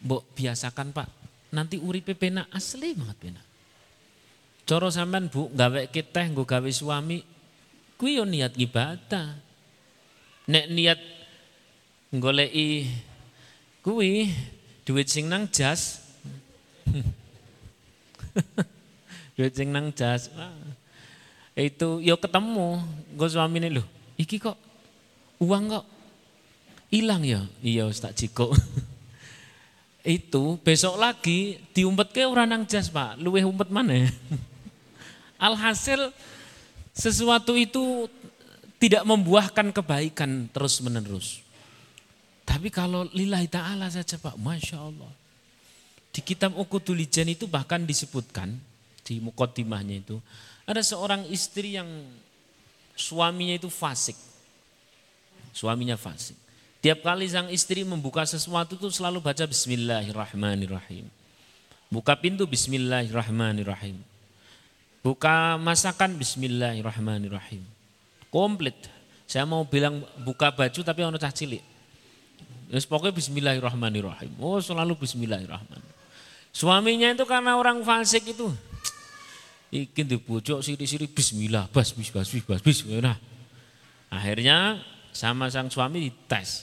mbok 0.02 0.35
biasakan 0.35 0.90
Pak, 0.90 1.07
nanti 1.54 1.78
uripe 1.78 2.18
pena 2.18 2.50
asli 2.50 2.90
banget 2.98 3.30
pena. 3.30 3.42
Coro 4.66 4.90
sampean 4.90 5.30
Bu 5.30 5.46
gawe 5.54 5.87
kita 5.94 6.26
nggo 6.26 6.42
gawe 6.42 6.70
suami 6.74 7.22
kuwi 7.94 8.18
yo 8.18 8.26
niat 8.26 8.59
ibadah. 8.59 9.38
Nek 10.50 10.66
niat 10.74 10.98
goleki 12.11 12.90
kuwi 13.87 14.26
duit 14.85 15.09
sing 15.09 15.27
nang 15.27 15.49
jas. 15.49 16.05
duit 19.37 19.53
sing 19.57 19.73
nang 19.73 19.90
jas. 19.97 20.29
Itu 21.57 22.05
yo 22.05 22.20
ketemu 22.20 22.85
gue 23.16 23.29
suami 23.29 23.59
ini 23.64 23.68
loh. 23.81 23.87
Iki 24.20 24.37
kok 24.38 24.57
uang 25.40 25.64
kok 25.73 25.85
hilang 26.92 27.25
ya? 27.25 27.42
Iya 27.64 27.88
Ustaz 27.88 28.14
Ciko. 28.14 28.53
itu 30.05 30.61
besok 30.61 31.01
lagi 31.01 31.57
diumpet 31.73 32.12
ke 32.12 32.29
orang 32.29 32.44
nang 32.53 32.62
jas 32.68 32.92
pak, 32.92 33.16
luwe 33.16 33.40
umpet 33.40 33.73
mana? 33.73 34.05
Alhasil 35.40 36.12
sesuatu 36.92 37.57
itu 37.57 38.07
tidak 38.77 39.03
membuahkan 39.09 39.73
kebaikan 39.73 40.47
terus 40.53 40.79
menerus. 40.85 41.43
Tapi 42.44 42.68
kalau 42.68 43.09
lillahi 43.11 43.48
ta'ala 43.48 43.88
saja 43.88 44.20
Pak, 44.20 44.37
Masya 44.37 44.78
Allah. 44.78 45.12
Di 46.14 46.22
kitab 46.22 46.54
Ukudulijan 46.54 47.26
itu 47.26 47.50
bahkan 47.50 47.83
disebutkan, 47.83 48.54
di 49.02 49.18
mukotimahnya 49.18 49.98
itu, 50.04 50.22
ada 50.64 50.80
seorang 50.80 51.26
istri 51.28 51.74
yang 51.74 51.88
suaminya 52.94 53.59
itu 53.59 53.66
fasik. 53.66 54.14
Suaminya 55.50 55.98
fasik. 55.98 56.38
Tiap 56.85 57.00
kali 57.00 57.24
sang 57.26 57.48
istri 57.48 57.80
membuka 57.80 58.28
sesuatu 58.28 58.76
itu 58.76 58.92
selalu 58.92 59.24
baca 59.24 59.48
Bismillahirrahmanirrahim. 59.48 61.09
Buka 61.88 62.12
pintu 62.12 62.44
Bismillahirrahmanirrahim. 62.44 63.96
Buka 65.00 65.57
masakan 65.57 66.16
Bismillahirrahmanirrahim. 66.20 67.64
Komplit. 68.28 68.76
Saya 69.24 69.48
mau 69.48 69.64
bilang 69.64 70.04
buka 70.20 70.52
baju 70.52 70.80
tapi 70.85 71.00
ono 71.04 71.16
cah 71.16 71.33
cilik. 71.33 71.74
Terus 72.70 72.85
pokoknya 72.88 73.14
bismillahirrahmanirrahim. 73.14 74.33
Oh 74.40 74.59
selalu 74.59 74.98
bismillahirrahmanirrahim. 75.05 75.92
Suaminya 76.55 77.11
itu 77.11 77.27
karena 77.27 77.59
orang 77.59 77.83
fasik 77.83 78.31
itu. 78.31 78.46
Ikin 79.74 80.07
dibujuk 80.07 80.62
siri-siri 80.62 81.11
bismillah, 81.11 81.66
bas, 81.74 81.90
bis, 81.90 82.14
bas, 82.14 82.31
bis, 82.31 82.46
bas, 82.46 82.62
bis. 82.62 82.87
Nah, 82.87 83.18
akhirnya 84.07 84.79
sama 85.11 85.50
sang 85.50 85.66
suami 85.66 86.07
dites. 86.07 86.62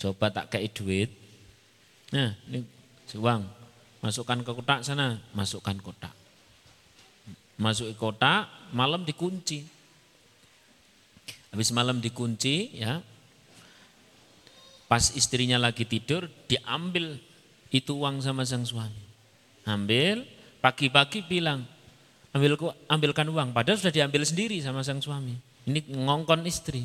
Coba 0.00 0.32
tak 0.32 0.56
kayak 0.56 0.72
duit. 0.72 1.12
Nah, 2.16 2.32
ini 2.48 2.64
uang. 3.12 3.44
Masukkan 4.00 4.40
ke 4.40 4.52
kotak 4.56 4.80
sana, 4.80 5.20
masukkan 5.36 5.76
kotak. 5.84 6.12
Masuk 7.60 7.92
ke 7.92 7.96
kotak, 7.96 8.48
malam 8.72 9.04
dikunci. 9.04 9.64
Habis 11.52 11.70
malam 11.76 12.00
dikunci, 12.00 12.72
ya 12.80 13.04
Pas 14.84 15.12
istrinya 15.16 15.56
lagi 15.56 15.88
tidur, 15.88 16.28
diambil 16.46 17.16
itu 17.72 17.96
uang 17.96 18.20
sama 18.20 18.44
sang 18.44 18.62
suami. 18.62 19.02
Ambil, 19.64 20.28
pagi-pagi 20.60 21.24
bilang, 21.24 21.64
ambil 22.36 22.58
ambilkan 22.86 23.26
uang. 23.26 23.56
Padahal 23.56 23.80
sudah 23.80 23.94
diambil 23.94 24.22
sendiri 24.22 24.60
sama 24.60 24.84
sang 24.84 25.00
suami. 25.00 25.34
Ini 25.64 25.96
ngongkon 26.04 26.44
istri. 26.44 26.84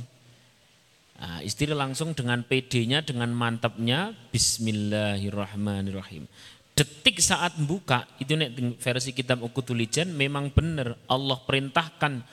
Nah, 1.19 1.43
istri 1.43 1.67
langsung 1.67 2.15
dengan 2.15 2.39
PD-nya, 2.47 3.03
dengan 3.03 3.35
mantapnya, 3.35 4.15
Bismillahirrahmanirrahim. 4.31 6.23
Detik 6.71 7.19
saat 7.19 7.59
buka, 7.59 8.07
itu 8.23 8.39
versi 8.79 9.11
kitab 9.11 9.43
Ukutulijan 9.43 10.15
memang 10.15 10.47
benar 10.55 10.95
Allah 11.11 11.35
perintahkan 11.43 12.23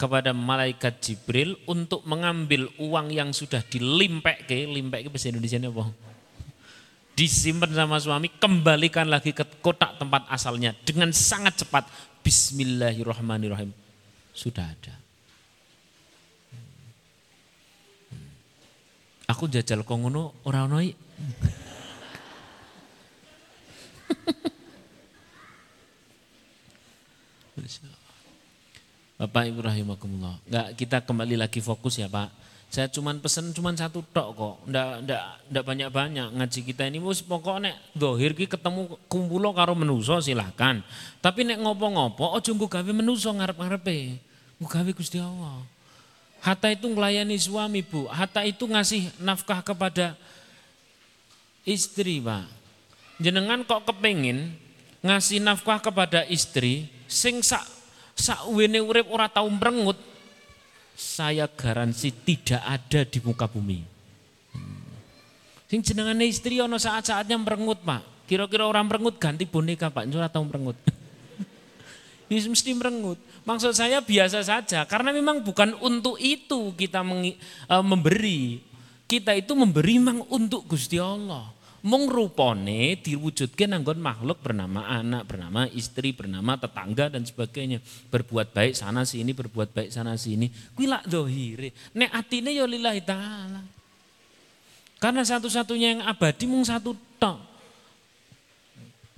kepada 0.00 0.32
malaikat 0.32 0.96
Jibril 1.04 1.60
untuk 1.68 2.00
mengambil 2.08 2.72
uang 2.80 3.12
yang 3.12 3.36
sudah 3.36 3.60
dilimpek 3.60 4.48
ke, 4.48 4.64
limpek 4.64 5.04
ke 5.04 5.08
bahasa 5.12 5.28
Indonesia 5.28 5.60
apa? 5.60 5.92
Disimpan 7.12 7.68
sama 7.76 8.00
suami, 8.00 8.32
kembalikan 8.32 9.04
lagi 9.04 9.36
ke 9.36 9.44
kotak 9.60 10.00
tempat 10.00 10.24
asalnya 10.32 10.72
dengan 10.88 11.12
sangat 11.12 11.60
cepat. 11.60 11.84
Bismillahirrahmanirrahim. 12.24 13.76
Sudah 14.32 14.72
ada. 14.72 14.96
Aku 19.28 19.52
jajal 19.52 19.84
kongono 19.84 20.32
orang 20.48 20.66
noi. 20.72 20.88
Bapak 29.20 29.52
Ibu 29.52 29.60
rahimakumullah. 29.60 30.40
Enggak 30.48 30.80
kita 30.80 31.04
kembali 31.04 31.36
lagi 31.36 31.60
fokus 31.60 32.00
ya 32.00 32.08
Pak. 32.08 32.32
Saya 32.72 32.88
cuman 32.88 33.20
pesen 33.20 33.52
cuman 33.52 33.76
satu 33.76 34.00
tok 34.00 34.28
kok. 34.32 34.54
Enggak 34.64 35.04
enggak 35.04 35.24
enggak 35.52 35.64
banyak-banyak 35.68 36.28
ngaji 36.40 36.60
kita 36.64 36.88
ini 36.88 36.96
wis 37.04 37.20
pokoknya 37.20 37.76
dohir 37.92 38.32
ki 38.32 38.48
ketemu 38.48 38.96
kumpulo 39.12 39.52
karo 39.52 39.76
menuso 39.76 40.16
silahkan. 40.24 40.80
Tapi 41.20 41.44
nek 41.44 41.60
ngopo-ngopo 41.60 42.32
ojo 42.32 42.48
nggo 42.48 42.64
gawe 42.72 42.92
menuso 42.96 43.28
ngarep-ngarepe. 43.28 44.16
Nggo 44.56 44.68
gawe 44.72 44.90
Gusti 44.96 45.20
Allah. 45.20 45.68
Hatta 46.40 46.72
itu 46.72 46.88
melayani 46.88 47.36
suami 47.36 47.84
bu, 47.84 48.08
hatta 48.08 48.40
itu 48.48 48.64
ngasih 48.64 49.20
nafkah 49.20 49.60
kepada 49.60 50.16
istri 51.68 52.24
pak. 52.24 52.48
Jenengan 53.20 53.68
kok 53.68 53.84
kepingin 53.84 54.56
ngasih 55.04 55.44
nafkah 55.44 55.76
kepada 55.84 56.24
istri, 56.24 56.88
sing 57.04 57.44
sak 57.44 57.79
sakwene 58.20 58.84
urip 58.84 59.08
ora 59.08 59.32
tau 59.32 59.48
merengut, 59.48 59.96
saya 60.92 61.48
garansi 61.48 62.12
tidak 62.12 62.60
ada 62.60 63.00
di 63.08 63.18
muka 63.24 63.48
bumi. 63.48 63.80
Hmm. 64.52 64.84
Sing 65.64 65.80
jenengane 65.80 66.28
istri 66.28 66.60
ono 66.60 66.76
saat-saatnya 66.76 67.40
merengut, 67.40 67.80
Pak. 67.80 68.28
Kira-kira 68.28 68.68
orang 68.68 68.84
merengut 68.84 69.16
ganti 69.16 69.48
boneka, 69.48 69.88
Pak. 69.88 70.04
Ora 70.12 70.28
tau 70.28 70.44
merengut. 70.44 70.76
Ini 72.28 72.44
mesti 72.52 72.70
merengut. 72.76 73.16
Maksud 73.48 73.72
saya 73.72 74.04
biasa 74.04 74.44
saja, 74.44 74.84
karena 74.84 75.16
memang 75.16 75.40
bukan 75.40 75.72
untuk 75.80 76.20
itu 76.20 76.76
kita 76.76 77.00
e, 77.00 77.34
memberi. 77.80 78.60
Kita 79.08 79.32
itu 79.34 79.56
memberi 79.56 79.96
memang 79.98 80.28
untuk 80.28 80.68
Gusti 80.68 81.00
Allah 81.00 81.59
mung 81.80 82.12
rupane 82.12 83.00
diwujudkan 83.00 83.72
anggon 83.72 84.00
makhluk 84.00 84.44
bernama 84.44 84.84
anak, 84.84 85.24
bernama 85.24 85.64
istri, 85.72 86.12
bernama 86.12 86.60
tetangga 86.60 87.08
dan 87.08 87.24
sebagainya. 87.24 87.80
Berbuat 88.12 88.52
baik 88.52 88.76
sana 88.76 89.08
sini, 89.08 89.32
berbuat 89.32 89.72
baik 89.72 89.90
sana 89.92 90.16
sini. 90.20 90.52
Kuwi 90.76 90.86
lak 90.88 91.08
dohire. 91.08 91.72
Nek 91.96 92.10
atine 92.12 92.52
ya 92.52 92.68
lillahi 92.68 93.00
taala. 93.04 93.62
Karena 95.00 95.24
satu-satunya 95.24 95.96
yang 95.96 96.02
abadi 96.04 96.44
mung 96.44 96.60
satu 96.60 96.92
tok. 97.16 97.40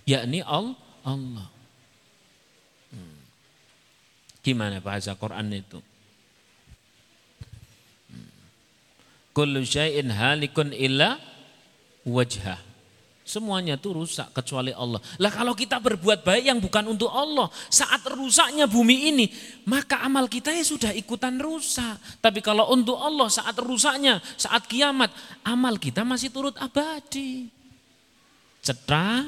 Yakni 0.06 0.42
Allah. 0.46 0.78
Allah. 1.02 1.50
Hmm. 2.94 3.18
Gimana 4.46 4.78
bahasa 4.78 5.18
Quran 5.18 5.50
itu? 5.50 5.82
Hmm. 8.06 8.30
Kullu 9.34 9.66
syai'in 9.66 10.14
halikun 10.14 10.70
illa 10.70 11.18
wajah. 12.06 12.72
Semuanya 13.22 13.78
itu 13.78 13.94
rusak 13.94 14.34
kecuali 14.34 14.74
Allah. 14.74 14.98
Lah 15.22 15.30
kalau 15.30 15.54
kita 15.54 15.78
berbuat 15.78 16.26
baik 16.26 16.44
yang 16.52 16.58
bukan 16.58 16.90
untuk 16.90 17.06
Allah, 17.08 17.46
saat 17.70 18.02
rusaknya 18.10 18.66
bumi 18.66 19.14
ini, 19.14 19.26
maka 19.62 20.02
amal 20.02 20.26
kita 20.26 20.50
ya 20.50 20.66
sudah 20.66 20.90
ikutan 20.90 21.38
rusak. 21.38 22.02
Tapi 22.18 22.42
kalau 22.42 22.74
untuk 22.74 22.98
Allah 22.98 23.30
saat 23.30 23.54
rusaknya, 23.62 24.18
saat 24.34 24.66
kiamat, 24.66 25.14
amal 25.46 25.78
kita 25.78 26.02
masih 26.02 26.34
turut 26.34 26.58
abadi. 26.58 27.46
Cetra, 28.58 29.22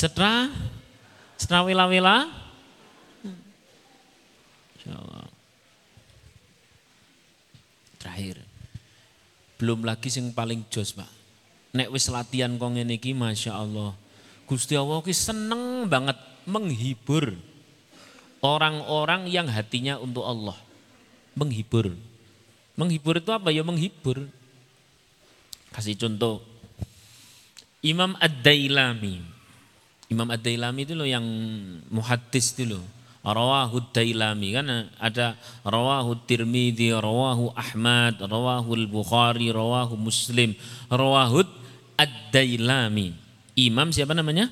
cetra, 0.00 0.48
cetra 1.36 1.60
wila-wila. 1.68 2.32
Terakhir. 8.00 8.51
Belum 9.62 9.86
lagi 9.86 10.10
yang 10.10 10.34
paling 10.34 10.66
jos, 10.74 10.90
Pak. 10.90 11.06
Nek 11.70 11.94
wis 11.94 12.10
latihan 12.10 12.58
kong 12.58 12.82
ngene 12.82 12.98
iki 12.98 13.14
Masya 13.14 13.54
Allah. 13.54 13.94
Gusti 14.50 14.74
Allah 14.74 14.98
ki 15.06 15.14
seneng 15.14 15.86
banget 15.86 16.18
menghibur 16.50 17.38
orang-orang 18.42 19.30
yang 19.30 19.46
hatinya 19.46 20.02
untuk 20.02 20.26
Allah. 20.26 20.58
Menghibur. 21.38 21.94
Menghibur 22.74 23.22
itu 23.22 23.30
apa 23.30 23.54
ya 23.54 23.62
menghibur. 23.62 24.26
Kasih 25.70 25.94
contoh. 25.94 26.42
Imam 27.86 28.18
Ad-Dailami. 28.18 29.22
Imam 30.10 30.26
Ad-Dailami 30.26 30.80
itu 30.82 30.98
loh 30.98 31.06
yang 31.06 31.22
muhaddis 31.86 32.58
itu 32.58 32.66
loh. 32.76 32.84
Rawahu 33.22 33.94
Dailami 33.94 34.48
kan 34.50 34.66
ada 34.98 35.38
rawahu 35.62 36.26
Tirmidzi, 36.26 36.90
rawahu 36.90 37.54
Ahmad, 37.54 38.18
rawahu 38.18 38.74
Al-Bukhari, 38.74 39.54
rawahu 39.54 39.94
Muslim, 39.94 40.58
rawahu 40.90 41.46
Ad-Dailami. 41.94 43.14
Imam 43.54 43.94
siapa 43.94 44.10
namanya? 44.10 44.50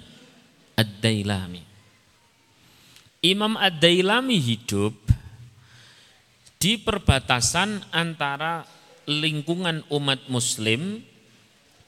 Ad-Dailami. 0.79 1.67
Imam 3.27 3.59
Ad-Dailami 3.59 4.39
hidup 4.39 4.95
di 6.63 6.79
perbatasan 6.79 7.91
antara 7.91 8.63
lingkungan 9.11 9.83
umat 9.91 10.31
muslim 10.31 11.03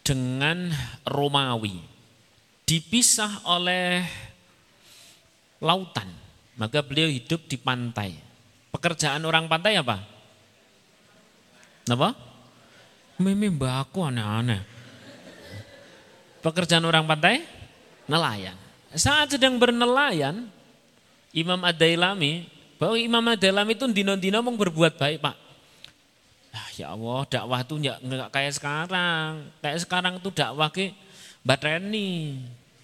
dengan 0.03 0.73
Romawi. 1.07 1.79
Dipisah 2.67 3.47
oleh 3.47 4.03
lautan. 5.63 6.22
Maka 6.57 6.85
beliau 6.85 7.09
hidup 7.09 7.49
di 7.49 7.57
pantai. 7.57 8.13
Pekerjaan 8.73 9.25
orang 9.25 9.49
pantai 9.49 9.81
apa? 9.81 10.01
Apa? 11.89 12.15
Mimi 13.21 13.49
baku 13.49 14.05
aneh-aneh. 14.05 14.63
Pekerjaan 16.43 16.85
orang 16.85 17.07
pantai? 17.07 17.45
Nelayan. 18.11 18.59
Saat 18.93 19.33
sedang 19.39 19.57
bernelayan, 19.57 20.51
Imam 21.33 21.61
Ad-Dailami, 21.65 22.45
bahwa 22.77 22.97
Imam 22.99 23.25
Ad-Dailami 23.25 23.73
itu 23.73 23.87
dino-dino 23.89 24.43
mau 24.45 24.53
berbuat 24.53 25.01
baik 25.01 25.23
Pak. 25.23 25.37
Ya 26.77 26.93
Allah, 26.93 27.25
dakwah 27.29 27.61
itu 27.65 27.75
enggak, 27.81 27.99
enggak 28.05 28.29
kayak 28.33 28.53
sekarang. 28.53 29.31
Kayak 29.65 29.79
sekarang 29.85 30.15
tuh 30.21 30.33
dakwah 30.33 30.69
ke 30.69 30.93
batreni. 31.41 32.43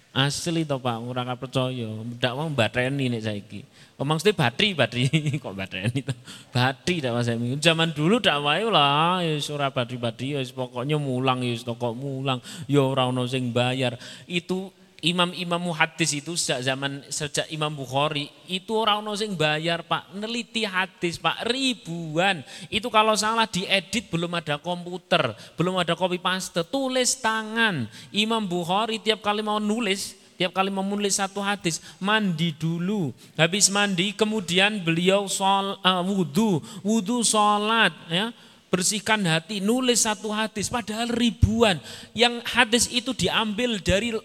Asli 0.09 0.65
toh 0.65 0.81
Pak, 0.81 1.05
orang 1.05 1.29
percaya. 1.37 1.85
Dakwah 2.17 2.49
batreni 2.49 3.13
nih 3.13 3.21
saiki. 3.21 3.61
Omong 4.01 4.17
oh, 4.17 4.33
bateri, 4.33 4.73
bateri 4.73 5.05
kok 5.43 5.53
batreni 5.53 6.01
itu. 6.01 6.15
Bateri 6.49 6.95
dakwah 6.97 7.21
saya. 7.21 7.37
Zaman 7.61 7.93
dulu 7.93 8.17
dakwah 8.17 8.57
lah, 8.73 9.21
ya 9.21 9.37
surah 9.37 9.69
bateri 9.69 10.01
bateri, 10.01 10.27
ya 10.33 10.41
pokoknya 10.49 10.97
mulang, 10.97 11.45
ya 11.45 11.53
toko 11.61 11.93
mulang, 11.93 12.41
ya 12.65 12.81
orang 12.81 13.13
ono 13.13 13.29
sing 13.29 13.53
bayar. 13.53 14.01
Itu 14.25 14.73
imam-imam 14.99 15.59
muhadis 15.59 16.15
itu 16.15 16.35
sejak 16.35 16.63
zaman 16.63 17.03
sejak 17.07 17.47
Imam 17.51 17.71
Bukhari 17.71 18.27
itu 18.47 18.75
orang 18.75 19.03
ono 19.03 19.15
sing 19.15 19.35
bayar 19.35 19.83
Pak, 19.87 20.15
neliti 20.15 20.67
hadis 20.67 21.19
Pak 21.19 21.47
ribuan. 21.47 22.43
Itu 22.67 22.91
kalau 22.91 23.15
salah 23.15 23.47
diedit 23.47 24.11
belum 24.11 24.35
ada 24.35 24.59
komputer, 24.59 25.35
belum 25.55 25.79
ada 25.79 25.95
copy 25.95 26.19
paste, 26.19 26.63
tulis 26.67 27.19
tangan. 27.19 27.87
Imam 28.11 28.43
Bukhari 28.43 28.99
tiap 28.99 29.23
kali 29.23 29.43
mau 29.43 29.57
nulis 29.57 30.19
Tiap 30.39 30.55
kali 30.55 30.71
mau 30.71 30.87
menulis 30.87 31.19
satu 31.19 31.43
hadis, 31.43 31.83
mandi 31.99 32.55
dulu. 32.55 33.11
Habis 33.35 33.67
mandi, 33.67 34.15
kemudian 34.15 34.79
beliau 34.87 35.27
sol, 35.27 35.75
uh, 35.83 35.99
wudhu, 35.99 36.63
wudhu 36.79 37.27
sholat. 37.27 37.91
Ya 38.07 38.31
bersihkan 38.69 39.25
hati, 39.25 39.59
nulis 39.59 40.05
satu 40.05 40.29
hadis, 40.31 40.69
padahal 40.69 41.09
ribuan. 41.11 41.81
Yang 42.13 42.33
hadis 42.47 42.83
itu 42.87 43.11
diambil 43.17 43.81
dari 43.81 44.15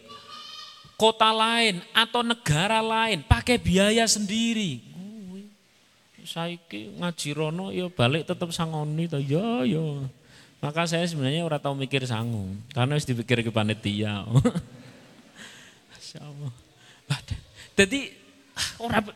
kota 1.05 1.29
lain 1.37 1.85
atau 1.93 2.25
negara 2.25 2.81
lain 2.81 3.21
pakai 3.21 3.61
biaya 3.61 4.09
sendiri. 4.09 4.81
Saiki 6.25 6.97
ngaji 6.97 7.29
rono 7.37 7.69
ya 7.69 7.93
balik 7.93 8.25
tetap 8.25 8.49
sangoni 8.57 9.05
to 9.05 9.21
ya 9.21 9.69
ya. 9.69 9.85
Maka 10.65 10.89
saya 10.89 11.05
sebenarnya 11.05 11.45
ora 11.45 11.61
tahu 11.61 11.77
mikir 11.77 12.09
sangu 12.09 12.57
karena 12.73 12.97
harus 12.97 13.05
dipikir 13.05 13.45
ke 13.45 13.53
panitia. 13.53 14.25
Jadi 17.75 18.07
orang 18.79 19.11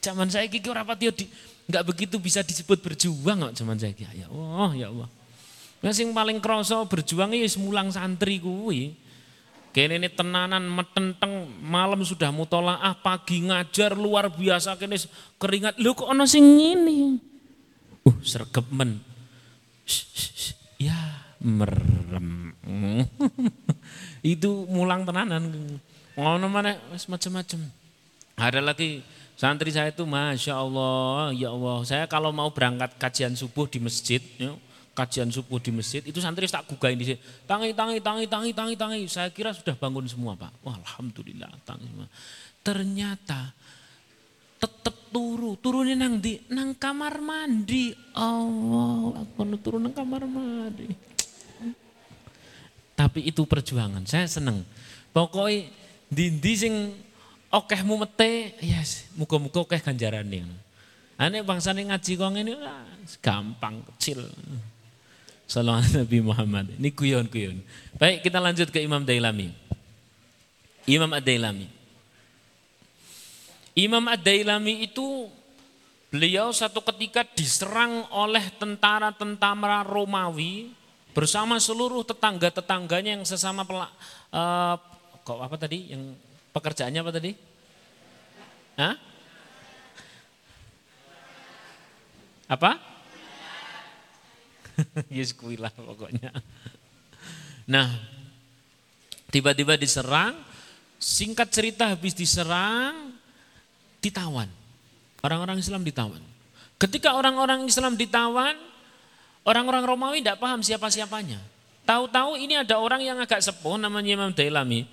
zaman 0.00 0.26
saya 0.32 0.48
kiki 0.48 0.72
orang 0.72 0.88
patio 0.88 1.12
di 1.12 1.28
nggak 1.68 1.84
begitu 1.84 2.16
bisa 2.16 2.40
disebut 2.40 2.80
berjuang 2.80 3.44
kok 3.44 3.54
zaman 3.60 3.76
saya 3.76 3.92
ya 3.92 4.26
Allah 4.32 4.70
ya 4.72 4.86
Allah. 4.88 5.08
Nah, 5.78 5.92
sing 5.94 6.10
paling 6.10 6.42
kroso 6.42 6.82
berjuang 6.90 7.36
ya 7.36 7.46
mulang 7.60 7.92
santri 7.94 8.42
kuwi. 8.42 9.06
Kene 9.78 9.94
ini 10.02 10.10
tenanan 10.10 10.66
metenteng 10.66 11.46
malam 11.62 12.02
sudah 12.02 12.34
mutolaah 12.34 12.98
pagi 12.98 13.46
ngajar 13.46 13.94
luar 13.94 14.26
biasa 14.26 14.74
kene 14.74 14.98
keringat 15.38 15.78
lu 15.78 15.94
kok 15.94 16.10
ono 16.10 16.26
sing 16.26 16.42
ngene. 16.58 17.22
Uh 18.02 18.18
sergemen. 18.26 18.98
Ya 20.82 20.98
merem. 21.38 22.58
Itu 24.34 24.66
mulang 24.66 25.06
tenanan. 25.06 25.46
Ngono 26.18 26.46
mana 26.50 26.74
macam-macam. 26.90 27.70
Ada 28.34 28.58
lagi 28.58 29.06
santri 29.38 29.70
saya 29.70 29.94
itu 29.94 30.02
Masya 30.02 30.58
Allah, 30.58 31.30
ya 31.30 31.54
Allah. 31.54 31.86
Saya 31.86 32.10
kalau 32.10 32.34
mau 32.34 32.50
berangkat 32.50 32.98
kajian 32.98 33.38
subuh 33.38 33.70
di 33.70 33.78
masjid, 33.78 34.18
kajian 34.98 35.30
subuh 35.30 35.62
di 35.62 35.70
masjid, 35.70 36.02
itu 36.02 36.18
santri 36.18 36.50
tak 36.50 36.66
gugain 36.66 36.98
di 36.98 37.14
sini. 37.14 37.18
Tangi, 37.46 37.70
tangi, 37.70 38.02
tangi, 38.02 38.26
tangi, 38.26 38.50
tangi, 38.50 38.74
tangi. 38.74 38.98
Saya 39.06 39.30
kira 39.30 39.54
sudah 39.54 39.78
bangun 39.78 40.10
semua 40.10 40.34
Pak. 40.34 40.50
Wah 40.66 40.74
Alhamdulillah 40.74 41.46
tangi 41.62 41.86
semua. 41.86 42.10
Ternyata 42.66 43.54
tetap 44.58 45.14
turu, 45.14 45.54
turunin 45.62 45.94
nang 45.94 46.18
di 46.18 46.42
nang 46.50 46.74
kamar 46.74 47.22
mandi. 47.22 47.94
Allah, 48.18 49.22
aku 49.22 49.46
turun 49.62 49.86
nang 49.86 49.94
kamar 49.94 50.26
mandi. 50.26 50.90
Tapi 52.98 53.30
itu 53.30 53.46
perjuangan, 53.46 54.02
saya 54.02 54.26
seneng. 54.26 54.66
Pokoknya 55.14 55.70
di 56.10 56.52
sing 56.58 56.90
okehmu 57.54 57.94
mete, 58.02 58.58
yes, 58.58 59.06
muka-muka 59.14 59.62
okeh 59.62 59.78
ganjaran 59.78 60.26
Ane 61.18 61.42
bangsa 61.42 61.74
ngaji 61.74 62.12
kong 62.14 62.42
ini 62.42 62.54
gampang 63.22 63.82
kecil. 63.94 64.26
Salam 65.48 65.80
Nabi 65.96 66.20
Muhammad. 66.20 66.76
Ini 66.76 66.92
kuyon-kuyon. 66.92 67.64
Baik, 67.96 68.20
kita 68.20 68.36
lanjut 68.36 68.68
ke 68.68 68.84
Imam 68.84 69.00
Dailami. 69.00 69.48
Imam 70.84 71.08
Ad-Dailami. 71.08 71.64
Imam 73.72 74.04
Ad-Dailami 74.12 74.84
itu 74.84 75.32
beliau 76.12 76.52
satu 76.52 76.84
ketika 76.84 77.24
diserang 77.24 78.04
oleh 78.12 78.44
tentara-tentara 78.60 79.88
Romawi 79.88 80.72
bersama 81.16 81.56
seluruh 81.56 82.04
tetangga-tetangganya 82.04 83.16
yang 83.16 83.24
sesama 83.24 83.64
pelak, 83.64 83.88
uh, 84.32 84.76
kok 85.24 85.40
apa 85.40 85.56
tadi 85.56 85.96
yang 85.96 86.12
pekerjaannya 86.52 87.00
apa 87.00 87.12
tadi? 87.12 87.32
Hah? 88.76 88.94
Apa? 92.48 92.87
yes 95.14 95.34
kuilah 95.34 95.72
pokoknya. 95.74 96.30
Nah, 97.68 97.88
tiba-tiba 99.28 99.76
diserang, 99.76 100.38
singkat 100.96 101.52
cerita 101.52 101.92
habis 101.92 102.16
diserang, 102.16 103.12
ditawan. 104.00 104.48
Orang-orang 105.20 105.58
Islam 105.58 105.82
ditawan. 105.82 106.22
Ketika 106.78 107.18
orang-orang 107.18 107.66
Islam 107.66 107.98
ditawan, 107.98 108.54
orang-orang 109.42 109.82
Romawi 109.82 110.22
tidak 110.22 110.38
paham 110.38 110.62
siapa-siapanya. 110.62 111.42
Tahu-tahu 111.82 112.38
ini 112.38 112.54
ada 112.54 112.78
orang 112.78 113.02
yang 113.02 113.18
agak 113.18 113.42
sepuh 113.42 113.80
namanya 113.80 114.14
Imam 114.14 114.30
Dailami. 114.30 114.86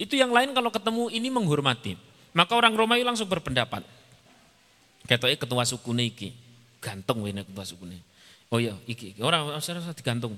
Itu 0.00 0.16
yang 0.16 0.32
lain 0.32 0.56
kalau 0.56 0.72
ketemu 0.72 1.12
ini 1.12 1.28
menghormati. 1.28 1.94
Maka 2.32 2.56
orang 2.56 2.72
Romawi 2.72 3.04
langsung 3.04 3.28
berpendapat. 3.28 3.84
Ketua 5.04 5.62
suku 5.68 5.92
iki. 6.00 6.32
Gantung 6.80 7.22
wene 7.28 7.44
ketua 7.44 7.68
suku 7.68 7.84
ini. 7.86 8.00
Oh 8.52 8.60
iya, 8.60 8.76
iki, 8.84 9.16
iki. 9.16 9.20
orang 9.24 9.56
usah 9.56 9.96
digantung. 9.96 10.36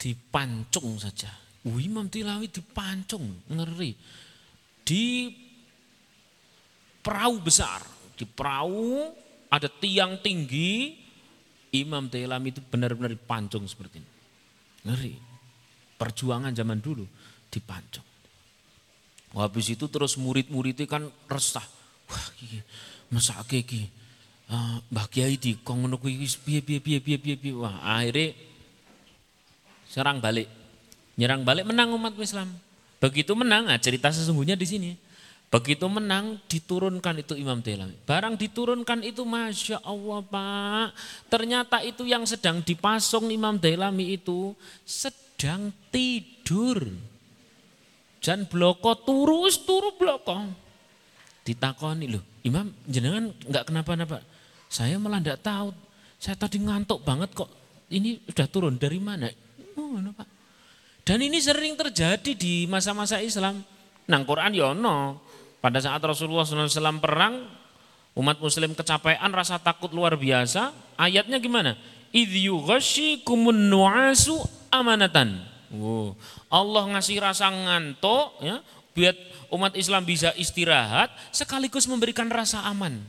Dipancung 0.00 0.96
saja. 0.96 1.28
Uh, 1.64 1.76
Imam 1.76 2.08
Tilawi 2.08 2.48
dipancung, 2.48 3.44
ngeri. 3.52 3.92
Di 4.84 5.28
perahu 7.04 7.44
besar, 7.44 7.84
di 8.16 8.24
perahu 8.24 9.12
ada 9.52 9.68
tiang 9.68 10.16
tinggi, 10.24 10.96
Imam 11.76 12.08
Tilawi 12.08 12.56
itu 12.56 12.64
benar-benar 12.64 13.12
dipancung 13.12 13.68
seperti 13.68 14.00
ini. 14.00 14.10
Ngeri. 14.88 15.14
Perjuangan 16.00 16.56
zaman 16.56 16.80
dulu 16.80 17.04
dipancung. 17.52 18.04
Habis 19.36 19.76
itu 19.76 19.90
terus 19.92 20.16
murid-muridnya 20.16 20.88
kan 20.88 21.04
resah. 21.28 21.64
Wah, 22.08 22.26
masa 23.12 23.40
iki 23.52 24.03
uh, 24.50 24.76
Mbah 24.90 25.06
Kiai 25.08 25.38
di 25.38 25.56
kong 25.60 25.86
ngono 25.86 25.96
kuwi 26.00 26.24
piye 26.24 26.60
piye 26.60 26.80
piye 26.80 26.98
piye 26.98 27.18
piye 27.20 27.36
piye 27.36 27.52
wah 27.54 27.78
akhirnya 27.80 28.34
serang 29.88 30.18
balik 30.18 30.50
nyerang 31.14 31.46
balik 31.46 31.64
menang 31.68 31.94
umat 31.94 32.16
Islam 32.18 32.50
begitu 32.98 33.32
menang 33.38 33.70
nah 33.70 33.78
cerita 33.78 34.10
sesungguhnya 34.10 34.58
di 34.58 34.66
sini 34.66 34.90
Begitu 35.54 35.86
menang 35.86 36.42
diturunkan 36.50 37.22
itu 37.22 37.38
Imam 37.38 37.62
Dailami. 37.62 37.94
Barang 38.02 38.34
diturunkan 38.34 39.06
itu 39.06 39.22
Masya 39.22 39.86
Allah 39.86 40.18
Pak. 40.26 40.88
Ternyata 41.30 41.78
itu 41.86 42.02
yang 42.02 42.26
sedang 42.26 42.58
dipasung 42.58 43.30
Imam 43.30 43.54
Dailami 43.54 44.18
itu 44.18 44.50
sedang 44.82 45.70
tidur. 45.94 46.90
Dan 48.18 48.50
bloko 48.50 48.98
turus 48.98 49.62
turu 49.62 49.94
bloko. 49.94 50.42
Ditakoni 51.46 52.10
loh, 52.10 52.24
Imam 52.42 52.74
jenengan 52.90 53.30
nggak 53.46 53.70
kenapa-napa. 53.70 54.26
Saya 54.68 54.98
malah 54.98 55.20
enggak 55.22 55.40
tahu. 55.44 55.70
Saya 56.18 56.34
tadi 56.38 56.60
ngantuk 56.62 57.04
banget 57.04 57.32
kok. 57.36 57.50
Ini 57.92 58.24
sudah 58.30 58.48
turun 58.48 58.74
dari 58.80 58.98
mana? 58.98 59.28
Oh, 59.76 60.00
Pak. 60.00 60.28
Dan 61.04 61.20
ini 61.20 61.36
sering 61.36 61.76
terjadi 61.76 62.32
di 62.32 62.64
masa-masa 62.64 63.20
Islam. 63.20 63.60
Nang 64.08 64.24
Quran. 64.24 64.52
Ya 64.56 64.72
pada 65.64 65.80
saat 65.80 66.00
Rasulullah 66.04 66.44
SAW 66.44 67.00
perang, 67.00 67.48
umat 68.16 68.36
muslim 68.36 68.76
kecapean, 68.76 69.32
rasa 69.32 69.56
takut 69.56 69.88
luar 69.92 70.12
biasa. 70.12 70.76
Ayatnya 71.00 71.40
gimana? 71.40 71.76
Idh 72.12 72.52
kumun 73.24 73.72
nu'asu 73.72 74.38
amanatan. 74.68 75.40
Wow. 75.72 76.14
Allah 76.52 76.84
ngasih 76.94 77.18
rasa 77.18 77.50
ngantuk 77.50 78.38
ya, 78.44 78.62
biar 78.94 79.16
umat 79.50 79.74
Islam 79.74 80.06
bisa 80.06 80.30
istirahat 80.38 81.10
sekaligus 81.34 81.90
memberikan 81.90 82.30
rasa 82.30 82.62
aman. 82.68 83.02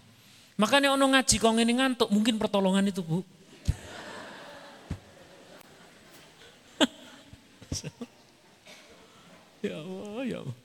Makanya 0.55 0.95
ono 0.95 1.11
ngaji 1.11 1.35
kok 1.35 1.51
ini 1.51 1.75
ngantuk, 1.75 2.07
mungkin 2.07 2.39
pertolongan 2.39 2.87
itu, 2.87 3.03
Bu. 3.03 3.19
ya 9.67 9.75
Allah, 9.83 10.23
ya 10.23 10.39
Allah. 10.39 10.55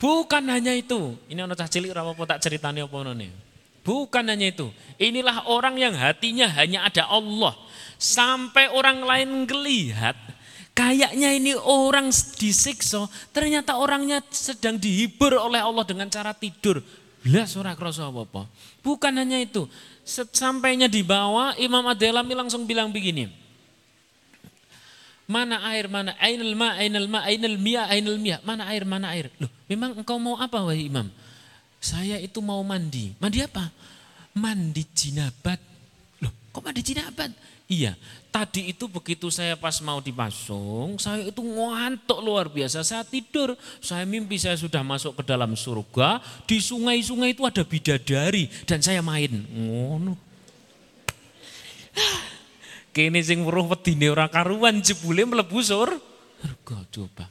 Bukan 0.00 0.48
hanya 0.48 0.72
itu. 0.72 1.12
Ini 1.28 1.44
ono 1.44 1.52
cah 1.52 1.68
cilik 1.68 1.92
ora 1.92 2.08
tak 2.24 2.40
ceritani 2.40 2.80
apa 2.80 3.12
nih. 3.12 3.28
Bukan 3.84 4.24
hanya 4.28 4.48
itu. 4.48 4.72
Inilah 4.96 5.48
orang 5.48 5.76
yang 5.76 5.92
hatinya 5.92 6.48
hanya 6.56 6.88
ada 6.88 7.04
Allah. 7.08 7.52
Sampai 8.00 8.72
orang 8.72 9.04
lain 9.04 9.44
ngelihat 9.44 10.16
kayaknya 10.72 11.36
ini 11.36 11.52
orang 11.52 12.08
disiksa, 12.40 13.12
ternyata 13.36 13.76
orangnya 13.76 14.24
sedang 14.32 14.80
dihibur 14.80 15.36
oleh 15.36 15.60
Allah 15.60 15.84
dengan 15.84 16.08
cara 16.08 16.32
tidur. 16.32 16.80
Belas 17.20 17.52
ora 17.56 17.76
krasa 17.76 18.08
apa-apa. 18.08 18.48
Bukan 18.80 19.12
hanya 19.12 19.36
itu. 19.36 19.68
Sampainya 20.08 20.88
di 20.88 21.04
bawah 21.04 21.52
Imam 21.60 21.84
Adelami 21.84 22.32
langsung 22.32 22.64
bilang 22.64 22.88
begini. 22.88 23.28
Mana 25.30 25.62
air, 25.70 25.86
mana 25.86 26.10
ainul 26.18 26.58
ma, 26.58 26.74
ainul 26.74 27.06
ma, 27.06 27.22
ainul 27.22 27.54
mia, 27.54 27.86
ainul 27.86 28.18
mia. 28.18 28.42
Mana 28.42 28.66
air, 28.66 28.82
mana 28.82 29.14
air. 29.14 29.30
Loh, 29.38 29.46
memang 29.70 29.94
engkau 29.94 30.18
mau 30.18 30.34
apa 30.34 30.58
wahai 30.58 30.90
imam? 30.90 31.06
Saya 31.78 32.18
itu 32.18 32.42
mau 32.42 32.58
mandi. 32.66 33.14
Mandi 33.22 33.38
apa? 33.38 33.70
Mandi 34.34 34.82
jinabat. 34.90 35.62
Loh, 36.18 36.34
kok 36.50 36.66
mandi 36.66 36.82
jinabat? 36.82 37.30
Iya, 37.70 37.94
tadi 38.30 38.70
itu 38.70 38.86
begitu 38.86 39.28
saya 39.28 39.58
pas 39.58 39.76
mau 39.82 39.98
dipasung, 39.98 40.96
saya 40.96 41.26
itu 41.26 41.42
ngantuk 41.42 42.22
luar 42.22 42.46
biasa. 42.46 42.86
Saya 42.86 43.02
tidur, 43.02 43.58
saya 43.82 44.06
mimpi 44.06 44.38
saya 44.38 44.54
sudah 44.56 44.80
masuk 44.86 45.18
ke 45.20 45.22
dalam 45.26 45.58
surga. 45.58 46.22
Di 46.46 46.62
sungai-sungai 46.62 47.34
itu 47.34 47.42
ada 47.44 47.66
bidadari 47.66 48.46
dan 48.64 48.80
saya 48.80 49.02
main. 49.02 49.44
Ngono. 49.50 50.14
Kene 52.94 53.20
sing 53.22 53.42
weruh 53.46 53.70
wedine 53.70 54.10
ora 54.10 54.26
karuan 54.26 54.82
jebule 54.82 55.26
mlebu 55.26 55.58
surga 55.60 56.78
coba. 56.90 57.26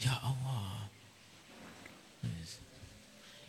Ya 0.00 0.16
Allah. 0.20 0.88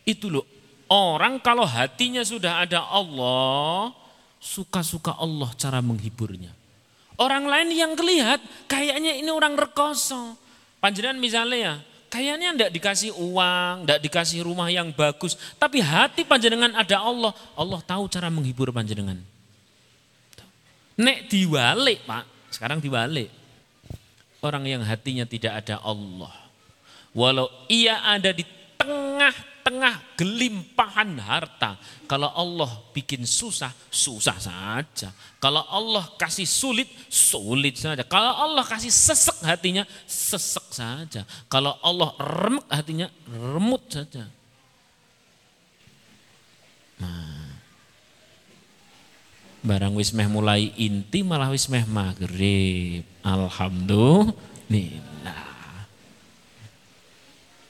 Itu 0.06 0.30
loh, 0.30 0.46
orang 0.86 1.42
kalau 1.42 1.66
hatinya 1.66 2.22
sudah 2.22 2.62
ada 2.62 2.78
Allah, 2.78 3.90
suka-suka 4.38 5.18
Allah 5.18 5.50
cara 5.58 5.82
menghiburnya. 5.82 6.54
Orang 7.16 7.48
lain 7.48 7.72
yang 7.72 7.96
kelihat 7.96 8.44
kayaknya 8.68 9.16
ini 9.16 9.32
orang 9.32 9.56
rekoso. 9.56 10.36
Panjenengan 10.80 11.16
misalnya 11.16 11.56
ya, 11.56 11.74
kayaknya 12.12 12.48
ndak 12.52 12.70
dikasih 12.76 13.16
uang, 13.16 13.88
ndak 13.88 14.00
dikasih 14.04 14.44
rumah 14.44 14.68
yang 14.68 14.92
bagus, 14.92 15.36
tapi 15.56 15.80
hati 15.80 16.28
panjenengan 16.28 16.76
ada 16.76 17.00
Allah, 17.00 17.32
Allah 17.56 17.80
tahu 17.80 18.04
cara 18.12 18.28
menghibur 18.28 18.68
panjenengan. 18.68 19.16
Nek 20.96 21.28
diwalik 21.28 22.04
pak, 22.04 22.24
sekarang 22.52 22.80
diwalik. 22.80 23.28
Orang 24.44 24.68
yang 24.68 24.84
hatinya 24.84 25.24
tidak 25.24 25.64
ada 25.64 25.80
Allah. 25.80 26.32
Walau 27.16 27.48
ia 27.72 28.00
ada 28.04 28.28
di 28.32 28.44
tengah-tengah 28.86 29.94
gelimpahan 30.14 31.18
harta. 31.18 31.74
Kalau 32.06 32.30
Allah 32.30 32.70
bikin 32.94 33.26
susah, 33.26 33.74
susah 33.90 34.38
saja. 34.38 35.10
Kalau 35.42 35.66
Allah 35.66 36.06
kasih 36.14 36.46
sulit, 36.46 36.86
sulit 37.10 37.74
saja. 37.74 38.06
Kalau 38.06 38.30
Allah 38.30 38.62
kasih 38.62 38.94
sesek 38.94 39.42
hatinya, 39.42 39.82
sesek 40.06 40.70
saja. 40.70 41.26
Kalau 41.50 41.74
Allah 41.82 42.14
remuk 42.22 42.66
hatinya, 42.70 43.10
remut 43.26 43.82
saja. 43.90 44.30
Nah, 47.02 47.58
barang 49.66 49.98
wis 49.98 50.14
mulai 50.14 50.70
inti 50.78 51.26
malah 51.26 51.50
wis 51.50 51.66
meh 51.66 51.82
maghrib. 51.84 53.02
Alhamdulillah. 53.26 55.15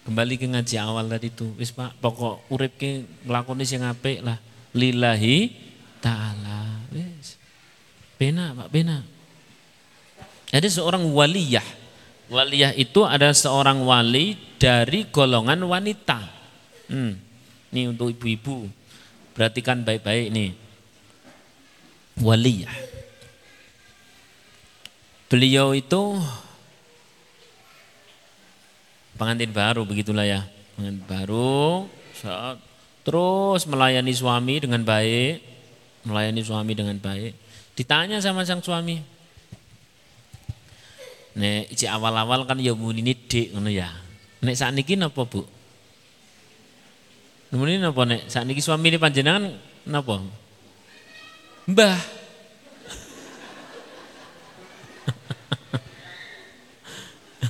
Kembali 0.06 0.38
ke 0.38 0.46
ngaji 0.46 0.74
awal 0.78 1.10
tadi 1.10 1.34
itu, 1.34 1.50
wis 1.58 1.74
Pak, 1.74 1.98
pokok 1.98 2.46
urip 2.54 2.78
ke 2.78 3.02
nglakoni 3.26 3.66
sing 3.66 3.82
apik 3.82 4.22
lah. 4.22 4.38
Lillahi 4.70 5.50
taala. 5.98 6.86
Wis. 6.94 7.34
Bena, 8.14 8.54
Pak, 8.54 8.70
bena. 8.70 9.02
Ada 10.54 10.70
seorang 10.70 11.10
waliyah. 11.10 11.66
Waliyah 12.30 12.78
itu 12.78 13.02
ada 13.02 13.34
seorang 13.34 13.82
wali 13.82 14.38
dari 14.62 15.10
golongan 15.10 15.58
wanita. 15.66 16.22
Hmm. 16.86 17.18
Ini 17.74 17.90
untuk 17.90 18.14
ibu-ibu. 18.14 18.70
Perhatikan 19.34 19.82
baik-baik 19.82 20.30
nih 20.30 20.50
waliyah. 22.22 22.72
Beliau 25.26 25.74
itu 25.74 26.16
pengantin 29.16 29.50
baru 29.50 29.82
begitulah 29.82 30.24
ya. 30.28 30.44
Pengantin 30.76 31.02
baru 31.08 31.88
saat 32.16 32.60
terus 33.02 33.64
melayani 33.66 34.12
suami 34.12 34.62
dengan 34.62 34.84
baik, 34.84 35.40
melayani 36.06 36.42
suami 36.44 36.72
dengan 36.76 36.96
baik. 37.00 37.32
Ditanya 37.76 38.20
sama 38.24 38.44
sang 38.44 38.64
suami, 38.64 39.16
Nek 41.36 41.68
isi 41.68 41.84
awal-awal 41.84 42.48
kan 42.48 42.56
ya 42.56 42.72
muni 42.72 43.12
dik 43.12 43.52
ngono 43.52 43.68
ya. 43.68 43.92
Nek 44.40 44.56
saat 44.56 44.72
niki 44.72 44.96
napa, 44.96 45.28
Bu? 45.28 45.44
Muni 47.52 47.76
napa 47.76 48.08
nek 48.08 48.32
saat 48.32 48.48
niki 48.48 48.64
suami 48.64 48.88
ini 48.88 48.96
panjenengan 48.96 49.52
napa? 49.84 50.24
Mbah. 51.68 52.00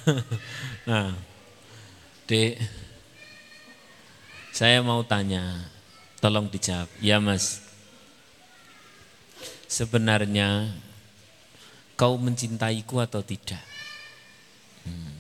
nah, 0.91 1.15
Dek, 2.27 2.59
saya 4.51 4.83
mau 4.83 5.07
tanya, 5.07 5.71
tolong 6.19 6.51
dijawab. 6.51 6.91
Ya 6.99 7.23
mas, 7.23 7.63
sebenarnya 9.71 10.75
kau 11.95 12.19
mencintaiku 12.19 12.99
atau 12.99 13.23
tidak? 13.23 13.63
Hmm. 14.83 15.15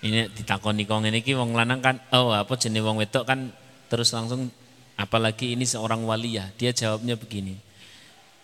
Ini 0.00 0.32
ditakoni 0.32 0.88
kong 0.88 1.12
ini 1.12 1.20
ki 1.20 1.36
wong 1.36 1.52
lanang 1.52 1.84
kan, 1.84 2.00
oh 2.16 2.32
apa 2.32 2.56
jenis 2.56 2.80
wong 2.80 2.96
wedok 3.04 3.28
kan 3.28 3.52
terus 3.92 4.16
langsung 4.16 4.48
Apalagi 5.00 5.56
ini 5.56 5.64
seorang 5.64 6.04
waliyah, 6.04 6.52
dia 6.60 6.76
jawabnya 6.76 7.16
begini. 7.16 7.56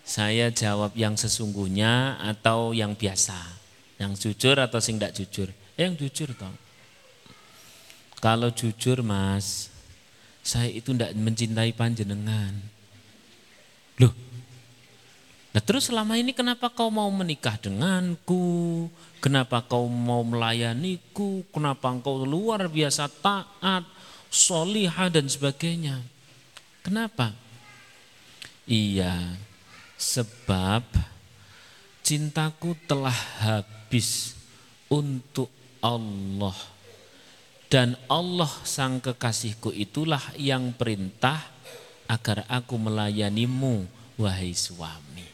Saya 0.00 0.48
jawab 0.48 0.96
yang 0.96 1.12
sesungguhnya 1.12 2.16
atau 2.16 2.72
yang 2.72 2.96
biasa, 2.96 3.36
yang 4.00 4.16
jujur 4.16 4.56
atau 4.56 4.80
sing 4.80 4.96
tidak 4.96 5.12
jujur. 5.20 5.52
Eh, 5.76 5.84
yang 5.84 5.92
jujur 6.00 6.32
toh. 6.32 6.48
Kalau 8.20 8.48
jujur 8.52 9.04
mas, 9.04 9.68
saya 10.40 10.72
itu 10.72 10.94
tidak 10.94 11.12
mencintai 11.18 11.74
panjenengan. 11.76 12.54
Loh, 14.00 14.12
Nah 15.56 15.64
terus 15.64 15.88
selama 15.88 16.20
ini 16.20 16.36
kenapa 16.36 16.68
kau 16.68 16.92
mau 16.92 17.08
menikah 17.08 17.56
denganku? 17.56 18.92
Kenapa 19.24 19.64
kau 19.64 19.88
mau 19.88 20.20
melayaniku? 20.20 21.48
Kenapa 21.48 21.88
engkau 21.88 22.28
luar 22.28 22.68
biasa 22.68 23.08
taat, 23.08 23.80
solihah 24.28 25.08
dan 25.08 25.24
sebagainya? 25.24 26.04
Kenapa? 26.84 27.32
Iya, 28.68 29.16
sebab 29.96 30.84
cintaku 32.04 32.76
telah 32.84 33.16
habis 33.40 34.36
untuk 34.92 35.48
Allah 35.80 36.75
Dan 37.66 37.98
Allah 38.06 38.50
sang 38.62 39.02
kekasihku 39.02 39.74
itulah 39.74 40.22
yang 40.38 40.70
perintah 40.70 41.42
agar 42.06 42.46
aku 42.46 42.78
melayanimu 42.78 43.82
wahai 44.14 44.54
suami. 44.54 45.26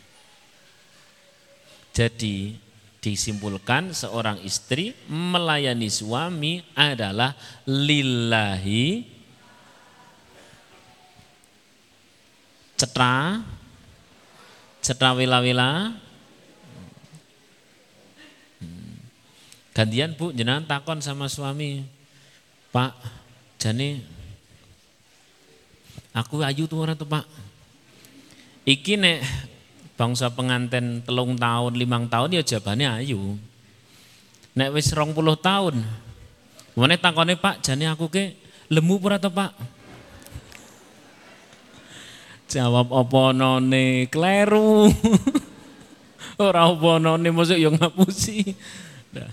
Jadi 1.92 2.56
disimpulkan 3.02 3.92
seorang 3.92 4.40
istri 4.46 4.94
melayani 5.10 5.90
suami 5.90 6.62
adalah 6.72 7.34
lillahi 7.66 9.02
cetra 12.78 13.42
cetra 14.78 15.18
wila-wila 15.18 15.98
hmm. 18.62 18.94
gantian 19.74 20.14
bu 20.14 20.30
jenengan 20.30 20.62
takon 20.62 21.02
sama 21.02 21.26
suami 21.26 21.82
Pak, 22.72 22.96
jane 23.60 24.00
aku 26.16 26.40
ayu 26.40 26.64
tuh 26.64 26.80
orang 26.80 26.96
tuh 26.96 27.04
Pak. 27.04 27.28
Iki 28.64 28.96
nek 28.96 29.20
bangsa 30.00 30.32
pengantin 30.32 31.04
telung 31.04 31.36
tahun, 31.36 31.76
limang 31.76 32.08
tahun 32.08 32.40
ya 32.40 32.42
jawabannya 32.42 33.04
ayu. 33.04 33.36
Nek 34.56 34.72
wis 34.72 34.88
rong 34.96 35.12
puluh 35.12 35.36
tahun, 35.36 35.84
mana 36.72 36.96
takone 36.96 37.36
Pak, 37.36 37.60
jane 37.60 37.84
aku 37.92 38.08
ke 38.08 38.32
lemu 38.72 38.96
pura 38.96 39.20
tuh 39.20 39.28
Pak. 39.28 39.52
Jawab 42.48 42.88
apa 42.88 43.22
none 43.36 44.08
kleru. 44.08 44.88
Ora 46.40 46.72
apa 46.72 46.90
none 47.00 47.28
masuk 47.28 47.60
yang 47.60 47.76
ngapusi. 47.76 48.56
Dah, 49.12 49.28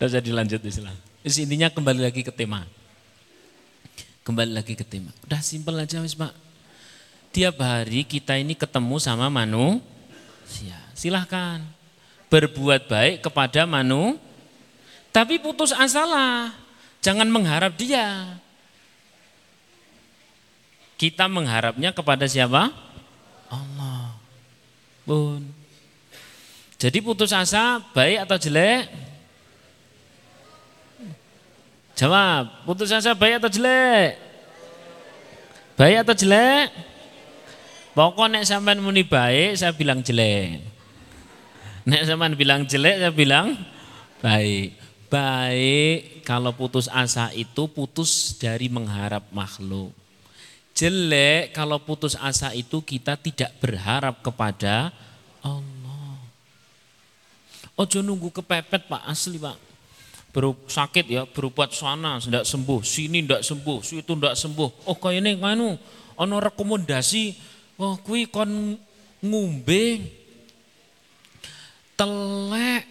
dah 0.00 0.08
jadi 0.08 0.32
lanjut 0.32 0.64
Islam. 0.64 1.09
Terus 1.20 1.36
intinya 1.36 1.68
kembali 1.68 2.00
lagi 2.00 2.24
ke 2.24 2.32
tema. 2.32 2.64
Kembali 4.24 4.52
lagi 4.56 4.72
ke 4.72 4.84
tema. 4.84 5.12
Udah 5.28 5.40
simpel 5.44 5.76
aja 5.76 6.00
wis 6.00 6.16
Pak. 6.16 6.32
Tiap 7.30 7.60
hari 7.60 8.08
kita 8.08 8.40
ini 8.40 8.56
ketemu 8.56 8.96
sama 8.96 9.28
manusia. 9.28 10.76
Silahkan 10.96 11.62
berbuat 12.32 12.88
baik 12.88 13.26
kepada 13.26 13.68
manu, 13.68 14.16
tapi 15.12 15.36
putus 15.36 15.74
asa 15.76 16.06
lah. 16.06 16.54
Jangan 17.04 17.28
mengharap 17.28 17.76
dia. 17.76 18.38
Kita 21.00 21.28
mengharapnya 21.32 21.96
kepada 21.96 22.28
siapa? 22.28 22.72
Allah. 23.48 24.14
Bun. 25.08 25.48
Jadi 26.80 27.00
putus 27.00 27.32
asa 27.32 27.80
baik 27.92 28.24
atau 28.24 28.36
jelek? 28.36 29.09
Jawab, 32.00 32.64
putus 32.64 32.88
asa 32.96 33.12
baik 33.12 33.44
atau 33.44 33.52
jelek? 33.52 34.16
Baik 35.76 36.00
atau 36.00 36.16
jelek? 36.16 36.72
Pokoknya 37.92 38.40
sampai 38.40 38.80
muni 38.80 39.04
baik, 39.04 39.60
saya 39.60 39.76
bilang 39.76 40.00
jelek. 40.00 40.64
Nek 41.84 42.08
sampean 42.08 42.32
bilang 42.40 42.64
jelek, 42.64 43.04
saya 43.04 43.12
bilang 43.12 43.52
baik. 44.24 44.80
Baik 45.12 46.24
kalau 46.24 46.56
putus 46.56 46.88
asa 46.88 47.36
itu 47.36 47.68
putus 47.68 48.32
dari 48.40 48.72
mengharap 48.72 49.28
makhluk. 49.28 49.92
Jelek 50.72 51.52
kalau 51.52 51.76
putus 51.84 52.16
asa 52.16 52.56
itu 52.56 52.80
kita 52.80 53.20
tidak 53.20 53.52
berharap 53.60 54.24
kepada 54.24 54.88
Allah. 55.44 56.16
Ojo 57.76 58.00
nunggu 58.00 58.32
kepepet 58.32 58.88
Pak, 58.88 59.04
asli 59.04 59.36
Pak 59.36 59.69
ber 60.30 60.54
sakit 60.70 61.10
ya 61.10 61.22
berbuat 61.26 61.74
sana 61.74 62.22
tidak 62.22 62.46
sembuh 62.46 62.80
sini 62.86 63.26
tidak 63.26 63.42
sembuh 63.42 63.78
situ 63.82 64.12
tidak 64.14 64.38
sembuh. 64.38 64.86
Oh 64.86 64.96
kau 64.96 65.10
ini 65.10 65.34
kanu 65.34 65.74
ono 66.18 66.36
rekomendasi 66.38 67.24
oh 67.82 67.98
kui 67.98 68.30
kon 68.30 68.78
ngumbe 69.20 69.84
telek. 71.98 72.86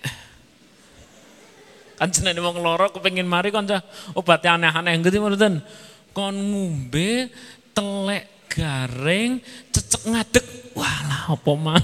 Kan 1.99 2.11
jenenge 2.11 2.39
wong 2.43 2.59
loro 2.59 2.91
kepengin 2.91 3.27
mari 3.27 3.51
kon 3.55 3.67
obat 4.15 4.43
aneh-aneh 4.43 4.99
gitu 4.99 5.23
mboten 5.23 5.63
kon 6.11 6.35
ngumbe 6.35 7.31
telek 7.71 8.51
garing 8.51 9.39
cecek 9.71 10.11
ngadeg. 10.11 10.45
Walah 10.75 11.35
apa 11.35 11.51
man 11.59 11.83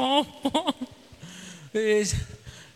apa 0.00 0.60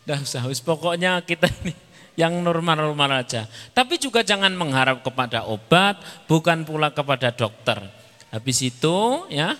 Dah 0.05 0.21
usah, 0.21 0.45
pokoknya 0.61 1.17
kita 1.25 1.49
ini 1.65 1.73
yang 2.21 2.37
normal-normal 2.45 3.25
aja. 3.25 3.49
Tapi 3.73 3.97
juga 3.97 4.21
jangan 4.21 4.53
mengharap 4.53 5.01
kepada 5.01 5.49
obat, 5.49 5.97
bukan 6.29 6.61
pula 6.61 6.93
kepada 6.93 7.33
dokter. 7.33 7.81
Habis 8.29 8.61
itu 8.69 9.25
ya, 9.33 9.57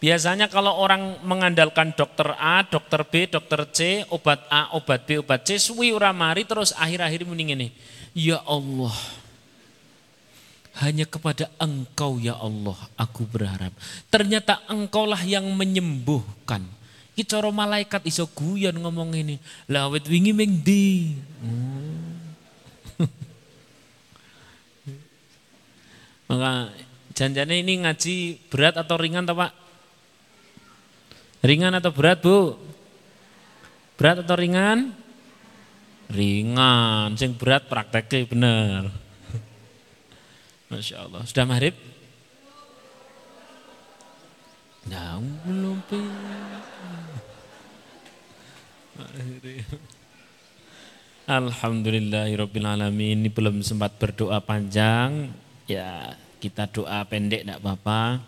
biasanya 0.00 0.48
kalau 0.48 0.80
orang 0.80 1.20
mengandalkan 1.22 1.92
dokter 1.92 2.32
A, 2.40 2.64
dokter 2.64 3.04
B, 3.04 3.28
dokter 3.28 3.60
C, 3.68 3.78
obat 4.08 4.48
A, 4.48 4.72
obat 4.72 5.04
B, 5.04 5.20
obat 5.20 5.44
C, 5.44 5.60
suwi 5.60 5.92
uramari 5.92 6.48
terus 6.48 6.72
akhir-akhir 6.72 7.28
mending 7.28 7.52
ini. 7.52 7.68
Ya 8.16 8.40
Allah, 8.48 8.96
hanya 10.80 11.08
kepada 11.08 11.48
engkau 11.56 12.20
ya 12.20 12.36
Allah 12.36 12.76
aku 13.00 13.24
berharap. 13.24 13.72
Ternyata 14.12 14.60
engkaulah 14.68 15.20
yang 15.24 15.48
menyembuhkan. 15.56 16.75
Ki 17.16 17.24
cara 17.24 17.48
malaikat 17.48 18.04
iso 18.04 18.28
guyon 18.28 18.76
ngomong 18.76 19.16
ini. 19.16 19.40
Lah 19.72 19.88
wit 19.88 20.04
wingi 20.04 20.36
ming 20.36 20.60
ndi? 20.60 21.16
Hmm. 21.40 22.12
Maka 26.28 26.76
janjane 27.16 27.64
ini 27.64 27.80
ngaji 27.88 28.36
berat 28.52 28.76
atau 28.76 29.00
ringan 29.00 29.24
toh 29.24 29.32
Pak? 29.32 29.48
Ringan 31.40 31.72
atau 31.80 31.88
berat 31.88 32.20
Bu? 32.20 32.52
Berat 33.96 34.20
atau 34.20 34.36
ringan? 34.36 34.92
Ringan, 36.12 37.16
sing 37.16 37.32
berat 37.32 37.64
prakteknya 37.64 38.28
bener. 38.28 38.92
Masya 40.68 41.08
Allah. 41.08 41.24
Sudah 41.24 41.48
maghrib? 41.48 41.72
Nah, 44.86 45.18
belum. 45.48 45.80
Alhamdulillahirrabbilalamin 51.26 53.26
Ini 53.26 53.30
belum 53.34 53.66
sempat 53.66 53.98
berdoa 53.98 54.38
panjang. 54.38 55.34
Ya 55.66 56.14
kita 56.38 56.70
doa 56.70 57.02
pendek 57.08 57.42
tidak 57.42 57.58
apa-apa. 57.58 58.22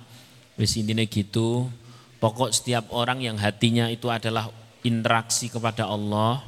Wis 0.58 0.74
intinya 0.74 1.06
gitu. 1.06 1.70
Pokok 2.18 2.50
setiap 2.50 2.90
orang 2.90 3.22
yang 3.22 3.38
hatinya 3.38 3.86
itu 3.86 4.10
adalah 4.10 4.50
interaksi 4.82 5.46
kepada 5.46 5.86
Allah. 5.86 6.42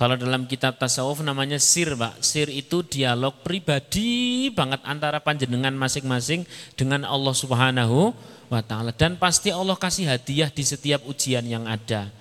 Kalau 0.00 0.16
dalam 0.18 0.50
kitab 0.50 0.82
tasawuf 0.82 1.22
namanya 1.22 1.62
sir 1.62 1.94
Pak 1.94 2.26
Sir 2.26 2.50
itu 2.50 2.82
dialog 2.82 3.38
pribadi 3.44 4.50
banget 4.50 4.82
antara 4.82 5.22
panjenengan 5.22 5.70
masing-masing 5.78 6.42
Dengan 6.74 7.06
Allah 7.06 7.30
subhanahu 7.30 8.10
wa 8.52 8.60
ta'ala 8.60 8.92
Dan 8.92 9.16
pasti 9.16 9.48
Allah 9.48 9.74
kasih 9.80 10.12
hadiah 10.12 10.52
di 10.52 10.60
setiap 10.60 11.08
ujian 11.08 11.42
yang 11.48 11.64
ada 11.64 12.12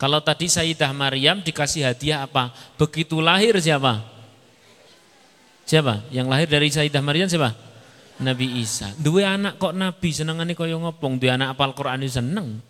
kalau 0.00 0.16
tadi 0.24 0.48
Sayyidah 0.48 0.96
Maryam 0.96 1.44
dikasih 1.44 1.84
hadiah 1.84 2.24
apa? 2.24 2.48
Begitu 2.80 3.20
lahir 3.20 3.52
siapa? 3.60 4.00
Siapa? 5.68 6.08
Yang 6.08 6.26
lahir 6.32 6.48
dari 6.48 6.72
Sayyidah 6.72 7.04
Maryam 7.04 7.28
siapa? 7.28 7.52
Nabi 8.24 8.64
Isa. 8.64 8.96
Dua 8.96 9.36
anak 9.36 9.60
kok 9.60 9.76
Nabi 9.76 10.08
senengane 10.08 10.56
koyo 10.56 10.80
ngopong, 10.80 11.20
dua 11.20 11.36
anak 11.36 11.52
apal 11.52 11.76
Quran 11.76 12.00
seneng. 12.08 12.64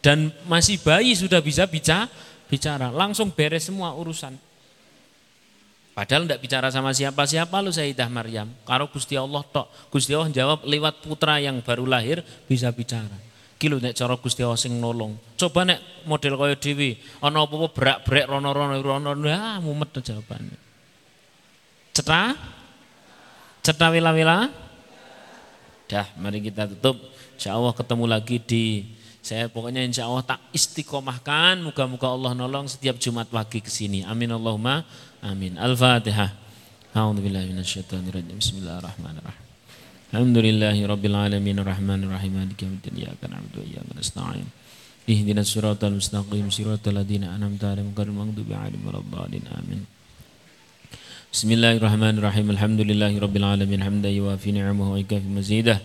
Dan 0.00 0.32
masih 0.48 0.80
bayi 0.80 1.12
sudah 1.12 1.44
bisa 1.44 1.68
bicara, 1.68 2.08
bicara, 2.48 2.88
langsung 2.88 3.28
beres 3.28 3.68
semua 3.68 3.92
urusan. 3.92 4.32
Padahal 5.92 6.24
tidak 6.24 6.40
bicara 6.40 6.72
sama 6.72 6.96
siapa-siapa 6.96 7.52
lu 7.60 7.68
Sayyidah 7.68 8.08
Maryam. 8.08 8.48
Kalau 8.64 8.88
Gusti 8.88 9.12
Allah 9.12 9.44
tok, 9.44 9.68
Gusti 9.92 10.16
Allah 10.16 10.32
jawab 10.32 10.64
lewat 10.64 11.04
putra 11.04 11.36
yang 11.36 11.60
baru 11.60 11.84
lahir 11.84 12.24
bisa 12.48 12.72
bicara. 12.72 13.12
Kilo 13.60 13.76
nek 13.76 13.92
cara 13.92 14.16
Gusti 14.16 14.40
Allah 14.40 14.56
sing 14.56 14.80
nolong. 14.80 15.14
Coba 15.36 15.68
nek 15.68 16.08
model 16.08 16.40
kaya 16.40 16.56
dhewe 16.56 16.96
ana 17.20 17.44
apa-apa 17.44 17.68
brak-brek 17.70 18.24
rono-rono 18.24 18.80
rono 18.80 19.12
ah 19.28 19.60
mumet 19.60 20.00
jawabane. 20.00 20.56
Cetha? 21.92 22.40
Cetha 23.60 23.86
wila-wila? 23.92 24.48
Dah, 25.92 26.08
mari 26.16 26.40
kita 26.40 26.72
tutup. 26.72 26.96
Insya 27.36 27.52
Allah 27.52 27.76
ketemu 27.76 28.04
lagi 28.08 28.40
di 28.40 28.64
saya 29.22 29.46
pokoknya 29.46 29.84
insya 29.84 30.08
Allah 30.08 30.24
tak 30.24 30.40
istiqomahkan. 30.56 31.60
Moga-moga 31.62 32.08
Allah 32.10 32.32
nolong 32.32 32.66
setiap 32.66 32.96
Jumat 32.96 33.28
pagi 33.28 33.60
ke 33.60 33.68
sini. 33.68 34.02
Amin 34.02 34.32
Allahumma 34.32 34.82
آمين. 35.22 35.54
الفاتحة. 35.54 36.26
أعوذ 36.98 37.18
بالله 37.22 37.44
من 37.54 37.58
الشيطان 37.62 38.02
الرجيم. 38.10 38.38
بسم 38.42 38.58
الله 38.58 38.74
الرحمن 38.82 39.14
الرحيم. 39.22 39.46
الحمد 40.12 40.38
لله 40.46 40.76
رب 40.92 41.04
العالمين. 41.10 41.56
الرحمن 41.62 42.00
الرحيم. 42.06 42.32
مالك 42.42 42.58
يوم 42.62 42.74
الدين. 42.78 42.94
إياك 42.98 43.22
نعبد 43.30 43.54
وإياك 43.54 43.88
نستعين. 44.02 44.46
اهدنا 45.10 45.40
الصراط 45.46 45.82
المستقيم. 45.84 46.50
صراط 46.50 46.84
الذين 46.90 47.22
أنعمت 47.36 47.62
عليهم 47.70 47.94
غير 47.98 48.08
المغضوب 48.10 48.50
عليهم 48.50 48.82
ولا 48.82 48.98
الضالين. 48.98 49.44
آمين. 49.58 49.82
بسم 51.32 51.48
الله 51.54 51.72
الرحمن 51.78 52.14
الرحيم. 52.18 52.46
الحمد 52.54 52.80
لله 52.90 53.12
رب 53.24 53.36
العالمين. 53.36 53.80
حمدا 53.86 54.10
يوافي 54.10 54.50
نعمه 54.58 54.86
ويكافي 54.92 55.28
مزيده. 55.38 55.76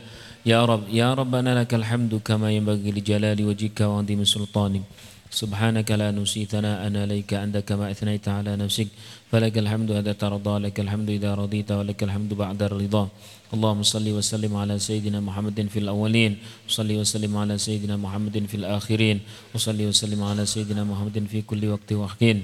يا 0.50 0.66
رب 0.66 0.84
يا 0.90 1.14
ربنا 1.14 1.52
لك 1.62 1.72
الحمد 1.78 2.14
كما 2.26 2.50
ينبغي 2.58 2.90
لجلال 2.90 3.40
وجهك 3.46 3.80
وعظيم 3.86 4.20
سلطانك. 4.26 4.84
سبحانك 5.28 5.92
لا 6.00 6.12
نسي 6.16 6.48
ثناء 6.48 6.88
عليك 6.88 7.34
عند 7.36 7.60
كما 7.60 7.92
أثنيت 7.92 8.28
على 8.32 8.56
نفسك 8.56 8.88
فلك 9.28 9.56
الحمد 9.60 9.92
إذا 10.00 10.14
ترضى 10.16 10.56
لك 10.66 10.80
الحمد 10.80 11.10
إذا 11.20 11.36
رضيت 11.36 11.70
ولك 11.72 12.00
الحمد 12.04 12.32
بعد 12.34 12.60
الرضا. 12.64 13.04
اللهم 13.48 13.82
صل 13.84 14.08
وسلم 14.08 14.52
على 14.56 14.76
سيدنا 14.80 15.20
محمد 15.24 15.72
في 15.72 15.80
الأولين 15.80 16.32
صل 16.68 16.90
وسلم 16.92 17.32
على 17.32 17.56
سيدنا 17.56 17.96
محمد 17.96 18.44
في 18.52 18.56
الآخرين 18.60 19.18
وصلي 19.56 19.88
وسلم 19.88 20.20
على 20.24 20.44
سيدنا 20.44 20.84
محمد 20.84 21.32
في 21.32 21.44
كل 21.48 21.64
وقت 21.72 21.90
وحين. 21.92 22.38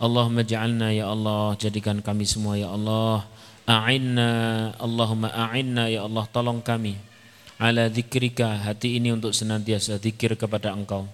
اللهم 0.00 0.36
اجعلنا 0.40 0.88
يا 0.96 1.12
الله 1.12 1.60
jadikan 1.60 2.00
kami 2.00 2.24
semua 2.24 2.56
ya 2.56 2.72
Allah 2.72 3.28
a'inna 3.68 4.30
Allahumma 4.80 5.28
a'inna 5.28 5.92
ya 5.92 6.08
Allah 6.08 6.24
tolong 6.32 6.64
kami. 6.64 6.96
ala 7.60 7.92
zikrika 7.92 8.56
hati 8.64 8.96
ini 8.96 9.12
untuk 9.12 9.36
senantiasa 9.36 10.00
zikir 10.00 10.32
kepada 10.32 10.72
engkau. 10.72 11.04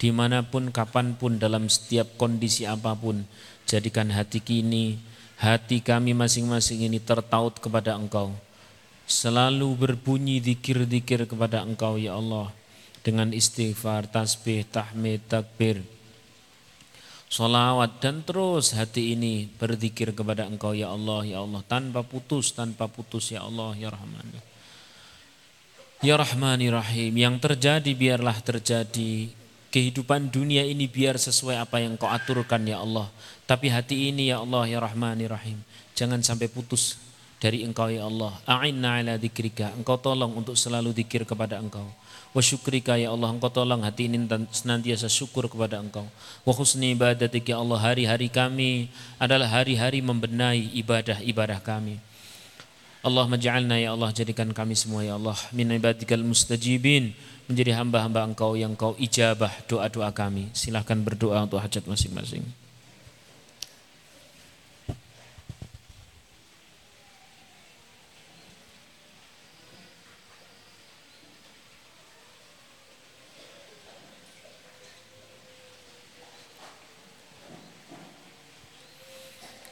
Di 0.00 0.08
mana 0.08 0.40
pun, 0.40 0.72
kapan 0.72 1.12
pun, 1.12 1.36
dalam 1.36 1.68
setiap 1.68 2.16
kondisi 2.16 2.64
apa 2.64 2.96
pun. 2.96 3.20
Jadikan 3.68 4.08
hati 4.08 4.40
kini, 4.40 4.96
hati 5.36 5.84
kami 5.84 6.16
masing-masing 6.16 6.88
ini 6.88 6.96
tertaut 7.04 7.60
kepada 7.60 8.00
Engkau. 8.00 8.32
Selalu 9.04 9.68
berbunyi 9.76 10.40
dikir-dikir 10.40 11.28
kepada 11.28 11.60
Engkau, 11.60 12.00
Ya 12.00 12.16
Allah. 12.16 12.48
Dengan 13.04 13.36
istighfar, 13.36 14.08
tasbih, 14.08 14.64
tahmid, 14.64 15.20
takbir, 15.28 15.84
Salawat 17.30 18.02
dan 18.02 18.26
terus 18.26 18.74
hati 18.74 19.14
ini 19.14 19.46
berzikir 19.46 20.10
kepada 20.10 20.50
Engkau 20.50 20.74
ya 20.74 20.90
Allah 20.90 21.22
ya 21.22 21.46
Allah 21.46 21.62
tanpa 21.62 22.02
putus 22.02 22.50
tanpa 22.50 22.90
putus 22.90 23.30
ya 23.30 23.46
Allah 23.46 23.70
ya 23.78 23.86
Rahman. 23.86 24.26
Ya 26.02 26.18
Rahmani 26.18 26.74
Rahim 26.74 27.14
yang 27.14 27.38
terjadi 27.38 27.86
biarlah 27.94 28.34
terjadi 28.42 29.30
kehidupan 29.70 30.28
dunia 30.34 30.66
ini 30.66 30.90
biar 30.90 31.16
sesuai 31.16 31.56
apa 31.62 31.78
yang 31.78 31.94
kau 31.94 32.10
aturkan 32.10 32.62
ya 32.66 32.82
Allah. 32.82 33.06
Tapi 33.46 33.70
hati 33.70 34.10
ini 34.10 34.30
ya 34.30 34.42
Allah 34.42 34.66
ya 34.66 34.78
Rahmani 34.82 35.26
Rahim. 35.30 35.58
Jangan 35.94 36.22
sampai 36.22 36.50
putus 36.50 36.98
dari 37.40 37.62
engkau 37.64 37.88
ya 37.88 38.06
Allah. 38.06 38.34
A'inna 38.44 39.00
ala 39.00 39.14
dikrika. 39.16 39.72
Engkau 39.74 39.96
tolong 39.96 40.34
untuk 40.36 40.54
selalu 40.58 40.92
dikir 40.92 41.22
kepada 41.24 41.56
engkau. 41.62 41.86
Wa 42.30 42.42
syukrika 42.42 42.98
ya 42.98 43.10
Allah. 43.14 43.30
Engkau 43.30 43.50
tolong 43.50 43.82
hati 43.82 44.10
ini 44.10 44.26
senantiasa 44.50 45.06
syukur 45.06 45.46
kepada 45.46 45.78
engkau. 45.78 46.06
Wa 46.46 46.52
husni 46.52 46.94
ibadatik 46.94 47.48
ya 47.48 47.58
Allah. 47.58 47.78
Hari-hari 47.78 48.28
kami 48.28 48.92
adalah 49.22 49.48
hari-hari 49.48 50.02
membenahi 50.02 50.76
ibadah-ibadah 50.78 51.58
kami. 51.62 51.98
Allah 53.00 53.24
maj'alna 53.24 53.80
ya 53.80 53.96
Allah 53.96 54.12
jadikan 54.12 54.52
kami 54.52 54.76
semua 54.76 55.00
ya 55.00 55.16
Allah 55.16 55.32
min 55.56 55.72
ibadikal 55.72 56.20
mustajibin 56.20 57.16
menjadi 57.50 57.74
hamba-hamba 57.74 58.30
engkau 58.30 58.54
yang 58.54 58.78
kau 58.78 58.94
ijabah 58.94 59.50
doa-doa 59.66 60.14
kami. 60.14 60.54
Silahkan 60.54 60.96
berdoa 61.02 61.42
untuk 61.42 61.58
hajat 61.58 61.82
masing-masing. 61.90 62.46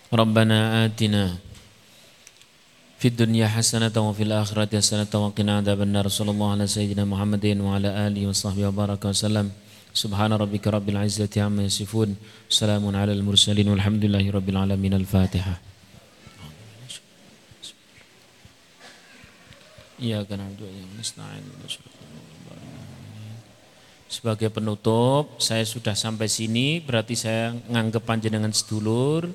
Rabbana 0.08 0.88
atina 0.88 1.47
في 3.03 3.07
الدنيا 3.11 3.47
حسنة 3.51 3.91
وفي 3.91 4.23
الآخرة 4.23 4.71
حسنة 4.79 5.11
وقنا 5.11 5.57
عذاب 5.59 5.81
النار 5.81 6.07
صلى 6.07 6.31
الله 6.31 6.49
على 6.51 6.65
سيدنا 6.67 7.03
محمد 7.03 7.45
وعلى 7.59 7.89
آله 8.07 8.31
وصحبه 8.31 8.67
وبارك 8.71 9.03
وسلم 9.05 9.51
سبحان 9.93 10.31
ربك 10.33 10.63
رب 10.67 10.87
العزة 10.89 11.33
عما 11.37 11.67
يصفون 11.67 12.15
سلام 12.49 12.83
على 12.95 13.11
المرسلين 13.13 13.67
والحمد 13.67 14.07
لله 14.07 14.25
رب 14.31 14.47
العالمين 14.49 14.93
الفاتحة 14.93 15.55
إياك 19.99 20.29
نعبد 20.31 20.59
وإياك 20.63 20.91
نستعين 20.99 21.43
Sebagai 24.13 24.53
penutup, 24.53 25.41
saya 25.41 25.65
sudah 25.65 25.97
sampai 25.97 26.29
sini, 26.29 26.77
berarti 26.77 27.17
saya 27.17 27.49
nganggep 27.65 28.05
panjenengan 28.05 28.53
sedulur, 28.53 29.25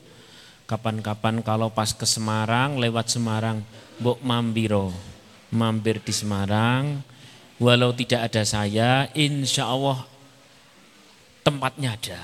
Kapan-kapan 0.74 1.46
kalau 1.46 1.70
pas 1.70 1.94
ke 1.94 2.02
Semarang, 2.02 2.82
lewat 2.82 3.14
Semarang, 3.14 3.62
Mbok 4.02 4.26
Mambiro, 4.26 4.90
mampir 5.54 6.02
di 6.02 6.10
Semarang, 6.10 7.06
walau 7.62 7.94
tidak 7.94 8.26
ada 8.26 8.42
saya, 8.42 9.06
insya 9.14 9.70
Allah 9.70 10.02
tempatnya 11.46 11.94
ada. 11.94 12.18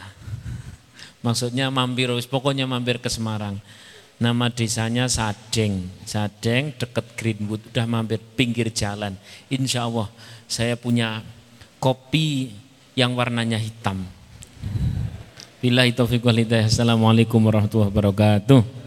Maksudnya 1.29 1.69
mampir, 1.69 2.09
pokoknya 2.25 2.65
mampir 2.65 2.97
ke 2.97 3.05
Semarang. 3.05 3.61
Nama 4.17 4.49
desanya 4.49 5.05
Sadeng, 5.05 5.85
Sadeng 6.09 6.73
dekat 6.73 7.05
Greenwood, 7.21 7.69
udah 7.69 7.85
mampir 7.85 8.17
pinggir 8.33 8.73
jalan. 8.73 9.13
Insya 9.53 9.85
Allah 9.85 10.09
saya 10.49 10.73
punya 10.73 11.21
kopi 11.77 12.49
yang 12.97 13.13
warnanya 13.13 13.61
hitam. 13.61 14.09
Billahi 15.59 15.91
taufiq 15.91 16.23
wal. 16.23 16.39
Assalamualaikum 16.39 17.43
warahmatullahi 17.43 17.91
wabarakatuh. 17.91 18.78